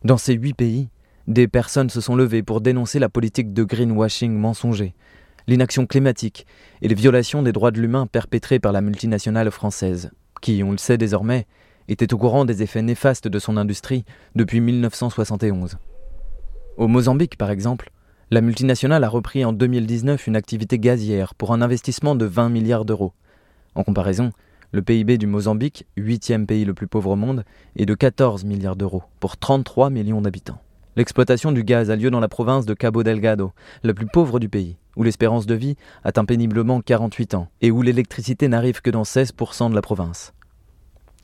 Dans 0.03 0.17
ces 0.17 0.33
huit 0.33 0.53
pays, 0.53 0.89
des 1.27 1.47
personnes 1.47 1.89
se 1.89 2.01
sont 2.01 2.15
levées 2.15 2.43
pour 2.43 2.61
dénoncer 2.61 2.99
la 2.99 3.09
politique 3.09 3.53
de 3.53 3.63
greenwashing 3.63 4.31
mensonger, 4.31 4.93
l'inaction 5.47 5.85
climatique 5.85 6.45
et 6.81 6.87
les 6.87 6.95
violations 6.95 7.41
des 7.41 7.51
droits 7.51 7.71
de 7.71 7.81
l'humain 7.81 8.07
perpétrées 8.07 8.59
par 8.59 8.71
la 8.71 8.81
multinationale 8.81 9.51
française, 9.51 10.11
qui, 10.41 10.63
on 10.63 10.71
le 10.71 10.77
sait 10.77 10.97
désormais, 10.97 11.47
était 11.87 12.13
au 12.13 12.17
courant 12.17 12.45
des 12.45 12.63
effets 12.63 12.81
néfastes 12.81 13.27
de 13.27 13.39
son 13.39 13.57
industrie 13.57 14.03
depuis 14.35 14.59
1971. 14.59 15.77
Au 16.77 16.87
Mozambique, 16.87 17.37
par 17.37 17.49
exemple, 17.49 17.91
la 18.29 18.41
multinationale 18.41 19.03
a 19.03 19.09
repris 19.09 19.45
en 19.45 19.53
2019 19.53 20.27
une 20.27 20.35
activité 20.35 20.79
gazière 20.79 21.33
pour 21.33 21.53
un 21.53 21.61
investissement 21.61 22.15
de 22.15 22.25
20 22.25 22.49
milliards 22.49 22.85
d'euros. 22.85 23.13
En 23.73 23.83
comparaison, 23.83 24.31
le 24.73 24.81
PIB 24.81 25.17
du 25.17 25.27
Mozambique, 25.27 25.85
huitième 25.95 26.45
pays 26.45 26.65
le 26.65 26.73
plus 26.73 26.87
pauvre 26.87 27.11
au 27.11 27.15
monde, 27.15 27.45
est 27.77 27.85
de 27.85 27.93
14 27.93 28.43
milliards 28.43 28.75
d'euros 28.75 29.03
pour 29.19 29.37
33 29.37 29.89
millions 29.89 30.21
d'habitants. 30.21 30.59
L'exploitation 30.97 31.51
du 31.51 31.63
gaz 31.63 31.89
a 31.89 31.95
lieu 31.95 32.09
dans 32.09 32.19
la 32.19 32.27
province 32.27 32.65
de 32.65 32.73
Cabo 32.73 33.03
Delgado, 33.03 33.53
la 33.83 33.93
plus 33.93 34.07
pauvre 34.07 34.39
du 34.39 34.49
pays, 34.49 34.77
où 34.95 35.03
l'espérance 35.03 35.45
de 35.45 35.55
vie 35.55 35.77
atteint 36.03 36.25
péniblement 36.25 36.81
48 36.81 37.35
ans 37.35 37.47
et 37.61 37.71
où 37.71 37.81
l'électricité 37.81 38.47
n'arrive 38.47 38.81
que 38.81 38.89
dans 38.89 39.03
16% 39.03 39.69
de 39.69 39.75
la 39.75 39.81
province. 39.81 40.33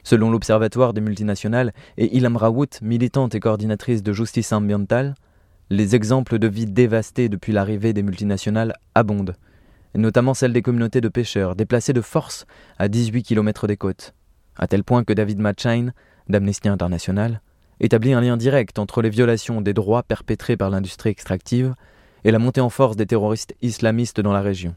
Selon 0.03 0.31
l'Observatoire 0.31 0.93
des 0.93 1.01
multinationales 1.01 1.73
et 1.97 2.15
Ilham 2.15 2.37
Rawout, 2.37 2.81
militante 2.81 3.35
et 3.35 3.39
coordinatrice 3.39 4.03
de 4.03 4.13
justice 4.13 4.53
ambientale, 4.53 5.15
les 5.69 5.95
exemples 5.95 6.39
de 6.39 6.47
vies 6.47 6.65
dévastées 6.65 7.29
depuis 7.29 7.51
l'arrivée 7.51 7.93
des 7.93 8.03
multinationales 8.03 8.73
abondent, 8.95 9.35
notamment 9.99 10.33
celles 10.33 10.53
des 10.53 10.61
communautés 10.61 11.01
de 11.01 11.09
pêcheurs 11.09 11.55
déplacées 11.55 11.93
de 11.93 12.01
force 12.01 12.45
à 12.77 12.87
18 12.87 13.23
km 13.23 13.67
des 13.67 13.77
côtes, 13.77 14.13
à 14.57 14.67
tel 14.67 14.83
point 14.83 15.03
que 15.03 15.13
David 15.13 15.39
Matchain, 15.39 15.91
d'Amnesty 16.29 16.69
International, 16.69 17.41
établit 17.79 18.13
un 18.13 18.21
lien 18.21 18.37
direct 18.37 18.79
entre 18.79 19.01
les 19.01 19.09
violations 19.09 19.61
des 19.61 19.73
droits 19.73 20.03
perpétrées 20.03 20.57
par 20.57 20.69
l'industrie 20.69 21.09
extractive 21.09 21.75
et 22.23 22.31
la 22.31 22.39
montée 22.39 22.61
en 22.61 22.69
force 22.69 22.95
des 22.95 23.05
terroristes 23.05 23.55
islamistes 23.61 24.21
dans 24.21 24.33
la 24.33 24.41
région. 24.41 24.75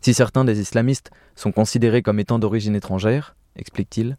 Si 0.00 0.14
certains 0.14 0.44
des 0.44 0.60
islamistes 0.60 1.10
sont 1.36 1.52
considérés 1.52 2.02
comme 2.02 2.18
étant 2.18 2.40
d'origine 2.40 2.74
étrangère, 2.74 3.36
explique-t-il, 3.54 4.16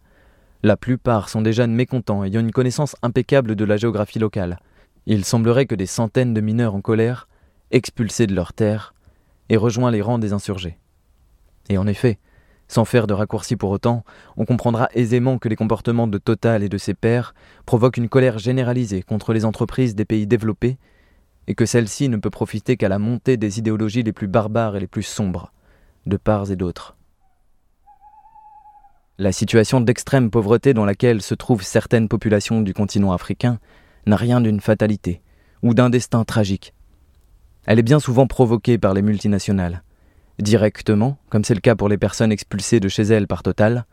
la 0.63 0.77
plupart 0.77 1.27
sont 1.27 1.41
des 1.41 1.51
jeunes 1.51 1.73
mécontents 1.73 2.23
ayant 2.23 2.39
une 2.39 2.53
connaissance 2.53 2.95
impeccable 3.01 3.55
de 3.55 3.65
la 3.65 3.75
géographie 3.75 4.19
locale. 4.19 4.59
Il 5.05 5.25
semblerait 5.25 5.65
que 5.65 5.75
des 5.75 5.85
centaines 5.85 6.33
de 6.33 6.39
mineurs 6.39 6.75
en 6.75 6.79
colère, 6.79 7.27
expulsés 7.71 8.27
de 8.27 8.33
leurs 8.33 8.53
terres, 8.53 8.93
aient 9.49 9.57
rejoint 9.57 9.91
les 9.91 10.01
rangs 10.01 10.19
des 10.19 10.33
insurgés. 10.33 10.77
Et 11.69 11.77
en 11.77 11.87
effet, 11.87 12.19
sans 12.67 12.85
faire 12.85 13.07
de 13.07 13.13
raccourci 13.13 13.55
pour 13.55 13.71
autant, 13.71 14.03
on 14.37 14.45
comprendra 14.45 14.89
aisément 14.93 15.37
que 15.37 15.49
les 15.49 15.55
comportements 15.55 16.07
de 16.07 16.17
Total 16.17 16.63
et 16.63 16.69
de 16.69 16.77
ses 16.77 16.93
pairs 16.93 17.35
provoquent 17.65 17.97
une 17.97 18.09
colère 18.09 18.39
généralisée 18.39 19.03
contre 19.03 19.33
les 19.33 19.45
entreprises 19.45 19.95
des 19.95 20.05
pays 20.05 20.27
développés 20.27 20.77
et 21.47 21.55
que 21.55 21.65
celle-ci 21.65 22.09
ne 22.09 22.17
peut 22.17 22.29
profiter 22.29 22.77
qu'à 22.77 22.89
la 22.89 22.99
montée 22.99 23.37
des 23.37 23.59
idéologies 23.59 24.03
les 24.03 24.13
plus 24.13 24.27
barbares 24.27 24.75
et 24.75 24.79
les 24.79 24.87
plus 24.87 25.03
sombres, 25.03 25.51
de 26.05 26.17
part 26.17 26.51
et 26.51 26.55
d'autre. 26.55 26.95
La 29.19 29.31
situation 29.31 29.79
d'extrême 29.79 30.31
pauvreté 30.31 30.73
dans 30.73 30.85
laquelle 30.85 31.21
se 31.21 31.35
trouvent 31.35 31.63
certaines 31.63 32.07
populations 32.07 32.61
du 32.61 32.73
continent 32.73 33.11
africain 33.11 33.59
n'a 34.07 34.15
rien 34.15 34.41
d'une 34.41 34.59
fatalité 34.59 35.21
ou 35.61 35.73
d'un 35.73 35.89
destin 35.89 36.23
tragique. 36.23 36.73
Elle 37.65 37.79
est 37.79 37.83
bien 37.83 37.99
souvent 37.99 38.27
provoquée 38.27 38.77
par 38.77 38.93
les 38.93 39.01
multinationales, 39.01 39.83
directement, 40.39 41.17
comme 41.29 41.45
c'est 41.45 41.53
le 41.53 41.61
cas 41.61 41.75
pour 41.75 41.87
les 41.87 41.97
personnes 41.97 42.31
expulsées 42.31 42.81
de 42.81 42.89
chez 42.89 43.03
elles 43.03 43.27
par 43.27 43.41
Total, 43.41 43.85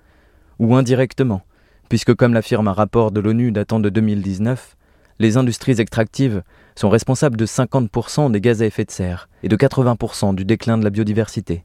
ou 0.59 0.75
indirectement, 0.75 1.43
puisque 1.89 2.15
comme 2.15 2.35
l'affirme 2.35 2.69
un 2.69 2.73
rapport 2.73 3.13
de 3.13 3.21
l'ONU 3.21 3.53
datant 3.53 3.79
de 3.79 3.89
2019, 3.89 4.77
les 5.21 5.37
industries 5.37 5.81
extractives 5.81 6.43
sont 6.75 6.89
responsables 6.89 7.37
de 7.37 7.47
50% 7.47 8.33
des 8.33 8.41
gaz 8.41 8.63
à 8.63 8.67
effet 8.67 8.85
de 8.85 8.91
serre 8.91 9.29
et 9.43 9.49
de 9.49 9.57
80% 9.57 10.35
du 10.35 10.45
déclin 10.45 10.79
de 10.79 10.85
la 10.85 10.91
biodiversité. 10.91 11.65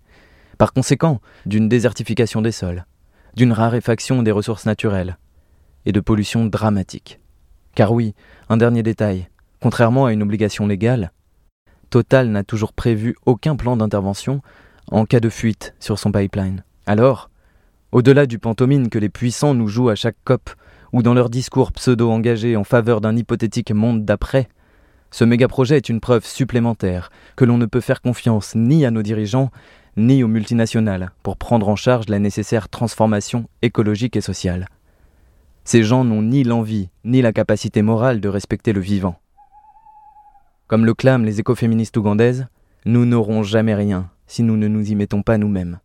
Par 0.58 0.74
conséquent, 0.74 1.22
d'une 1.46 1.70
désertification 1.70 2.42
des 2.42 2.52
sols, 2.52 2.86
d'une 3.36 3.52
raréfaction 3.52 4.24
des 4.24 4.32
ressources 4.32 4.66
naturelles 4.66 5.18
et 5.86 5.92
de 5.92 6.00
pollution 6.00 6.46
dramatique. 6.46 7.20
Car 7.74 7.92
oui, 7.92 8.14
un 8.50 8.58
dernier 8.58 8.84
détail, 8.84 9.28
contrairement 9.60 10.06
à 10.06 10.14
une 10.14 10.24
obligation 10.24 10.68
légale, 10.68 11.12
Total 11.96 12.28
n'a 12.28 12.44
toujours 12.44 12.74
prévu 12.74 13.16
aucun 13.26 13.56
plan 13.56 13.78
d'intervention 13.78 14.42
en 14.92 15.06
cas 15.06 15.22
de 15.22 15.30
fuite 15.30 15.74
sur 15.80 15.98
son 15.98 16.12
pipeline. 16.12 16.66
Alors, 16.86 17.30
au-delà 17.94 18.26
du 18.26 18.38
pantomime 18.38 18.90
que 18.90 19.00
les 19.00 19.08
puissants 19.08 19.54
nous 19.54 19.70
jouent 19.70 19.88
à 19.88 19.96
chaque 19.96 20.18
COP 20.26 20.50
ou 20.92 21.04
dans 21.04 21.14
leurs 21.14 21.30
discours 21.30 21.72
pseudo-engagés 21.72 22.58
en 22.58 22.66
faveur 22.66 23.00
d'un 23.00 23.16
hypothétique 23.16 23.72
monde 23.72 24.04
d'après, 24.04 24.50
ce 25.10 25.24
méga-projet 25.24 25.78
est 25.78 25.88
une 25.88 26.02
preuve 26.02 26.26
supplémentaire 26.26 27.12
que 27.38 27.46
l'on 27.46 27.58
ne 27.58 27.66
peut 27.66 27.80
faire 27.80 28.02
confiance 28.02 28.56
ni 28.56 28.86
à 28.86 28.92
nos 28.92 29.02
dirigeants 29.02 29.50
ni 29.96 30.22
aux 30.22 30.28
multinationales 30.28 31.12
pour 31.24 31.38
prendre 31.38 31.70
en 31.70 31.78
charge 31.78 32.10
la 32.10 32.20
nécessaire 32.20 32.68
transformation 32.68 33.48
écologique 33.62 34.18
et 34.18 34.22
sociale. 34.22 34.68
Ces 35.64 35.84
gens 35.84 36.04
n'ont 36.04 36.24
ni 36.24 36.44
l'envie 36.44 36.90
ni 37.06 37.22
la 37.22 37.32
capacité 37.32 37.82
morale 37.82 38.20
de 38.20 38.28
respecter 38.28 38.74
le 38.74 38.82
vivant. 38.82 39.16
Comme 40.68 40.86
le 40.86 40.96
clament 40.96 41.26
les 41.26 41.40
écoféministes 41.40 41.96
ougandaises, 41.96 42.48
nous 42.86 43.06
n'aurons 43.06 43.44
jamais 43.44 43.76
rien 43.76 44.10
si 44.26 44.42
nous 44.42 44.58
ne 44.58 44.68
nous 44.68 44.90
y 44.90 44.96
mettons 44.96 45.22
pas 45.22 45.38
nous-mêmes. 45.38 45.80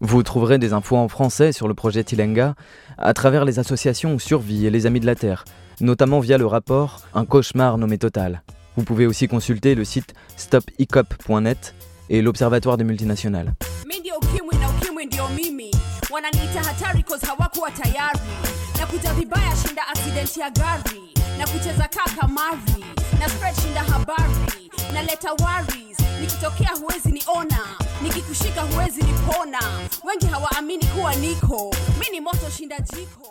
Vous 0.00 0.22
trouverez 0.22 0.58
des 0.58 0.72
infos 0.72 0.96
en 0.96 1.08
français 1.08 1.50
sur 1.50 1.66
le 1.66 1.74
projet 1.74 2.04
Tilenga 2.04 2.54
à 2.98 3.12
travers 3.12 3.44
les 3.44 3.58
associations 3.58 4.18
Survie 4.20 4.64
et 4.66 4.70
les 4.70 4.86
Amis 4.86 5.00
de 5.00 5.06
la 5.06 5.16
Terre, 5.16 5.44
notamment 5.80 6.20
via 6.20 6.38
le 6.38 6.46
rapport 6.46 7.00
Un 7.12 7.24
cauchemar 7.24 7.78
nommé 7.78 7.98
Total. 7.98 8.42
Vous 8.76 8.84
pouvez 8.84 9.06
aussi 9.06 9.26
consulter 9.26 9.74
le 9.74 9.84
site 9.84 10.14
stopicop.net 10.36 11.74
et 12.08 12.22
l'Observatoire 12.22 12.76
des 12.76 12.84
multinationales. 12.84 13.54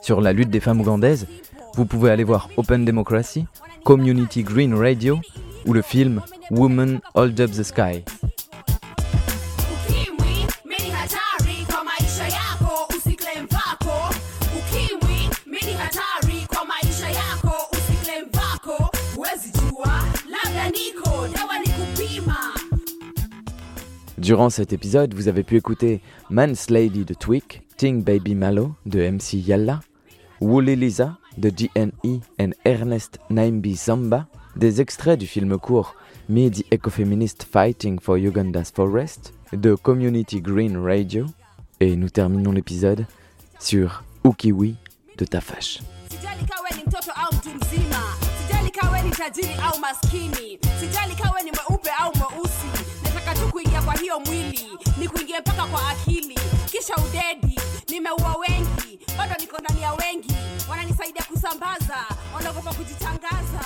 Sur 0.02 0.22
la 0.22 0.34
lutte 0.34 0.52
des 0.52 0.60
femmes 0.60 0.82
ougandaises, 0.82 1.26
vous 1.76 1.86
pouvez 1.86 2.12
aller 2.12 2.24
voir 2.24 2.50
Open 2.58 2.86
Democracy, 2.86 3.46
Community 3.84 4.44
Green 4.44 4.76
Radio 4.76 5.20
ou 5.66 5.74
le 5.74 5.82
film 5.82 6.22
Women 6.52 7.00
Hold 7.16 7.40
Up 7.40 7.52
the 7.52 7.64
Sky. 7.64 8.04
Durant 24.30 24.52
cet 24.52 24.74
épisode, 24.74 25.16
vous 25.16 25.28
avez 25.28 25.42
pu 25.42 25.58
écouter 25.58 26.02
Man's 26.30 26.70
Lady 26.70 27.04
de 27.04 27.16
Tweak, 27.16 27.64
Ting 27.78 28.04
Baby 28.04 28.36
Malo 28.36 28.76
de 28.86 29.10
MC 29.10 29.34
Yalla, 29.34 29.80
Woolly 30.40 30.76
Lisa 30.76 31.18
de 31.40 31.50
GNE 31.50 32.22
and 32.40 32.52
Ernest 32.64 33.18
Naimbi 33.32 33.76
Zamba, 33.76 34.28
des 34.56 34.82
extraits 34.82 35.18
du 35.18 35.26
film 35.26 35.58
court 35.58 35.96
Me 36.30 36.52
the 36.52 36.64
Ecofeminist 36.72 37.42
Fighting 37.52 38.00
for 38.00 38.18
Uganda's 38.18 38.70
Forest 38.72 39.34
de 39.52 39.74
Community 39.74 40.42
Green 40.42 40.78
Radio, 40.78 41.26
et 41.80 41.96
nous 41.96 42.10
terminons 42.10 42.52
l'épisode 42.52 43.08
sur 43.60 44.04
Ukiwi 44.24 44.76
de 45.18 45.26
Tafash. 45.26 45.80
Kwa 53.90 53.98
hiyo 53.98 54.20
mwili 54.20 54.70
ni 54.98 55.08
kuingia 55.08 55.40
mpaka 55.40 55.66
kwa 55.66 55.90
akili. 55.90 56.40
Kisha 56.72 56.96
udedi 56.96 57.60
nimeua 57.90 58.36
wengi 58.40 59.00
bado 59.18 59.36
niko 59.40 59.58
ndani 59.60 59.82
ya 59.82 59.94
wengi. 59.94 60.34
Wananisaidia 60.70 61.24
kusambaza 61.24 62.06
wanaogopa 62.36 62.74
kujitangaza 62.74 63.66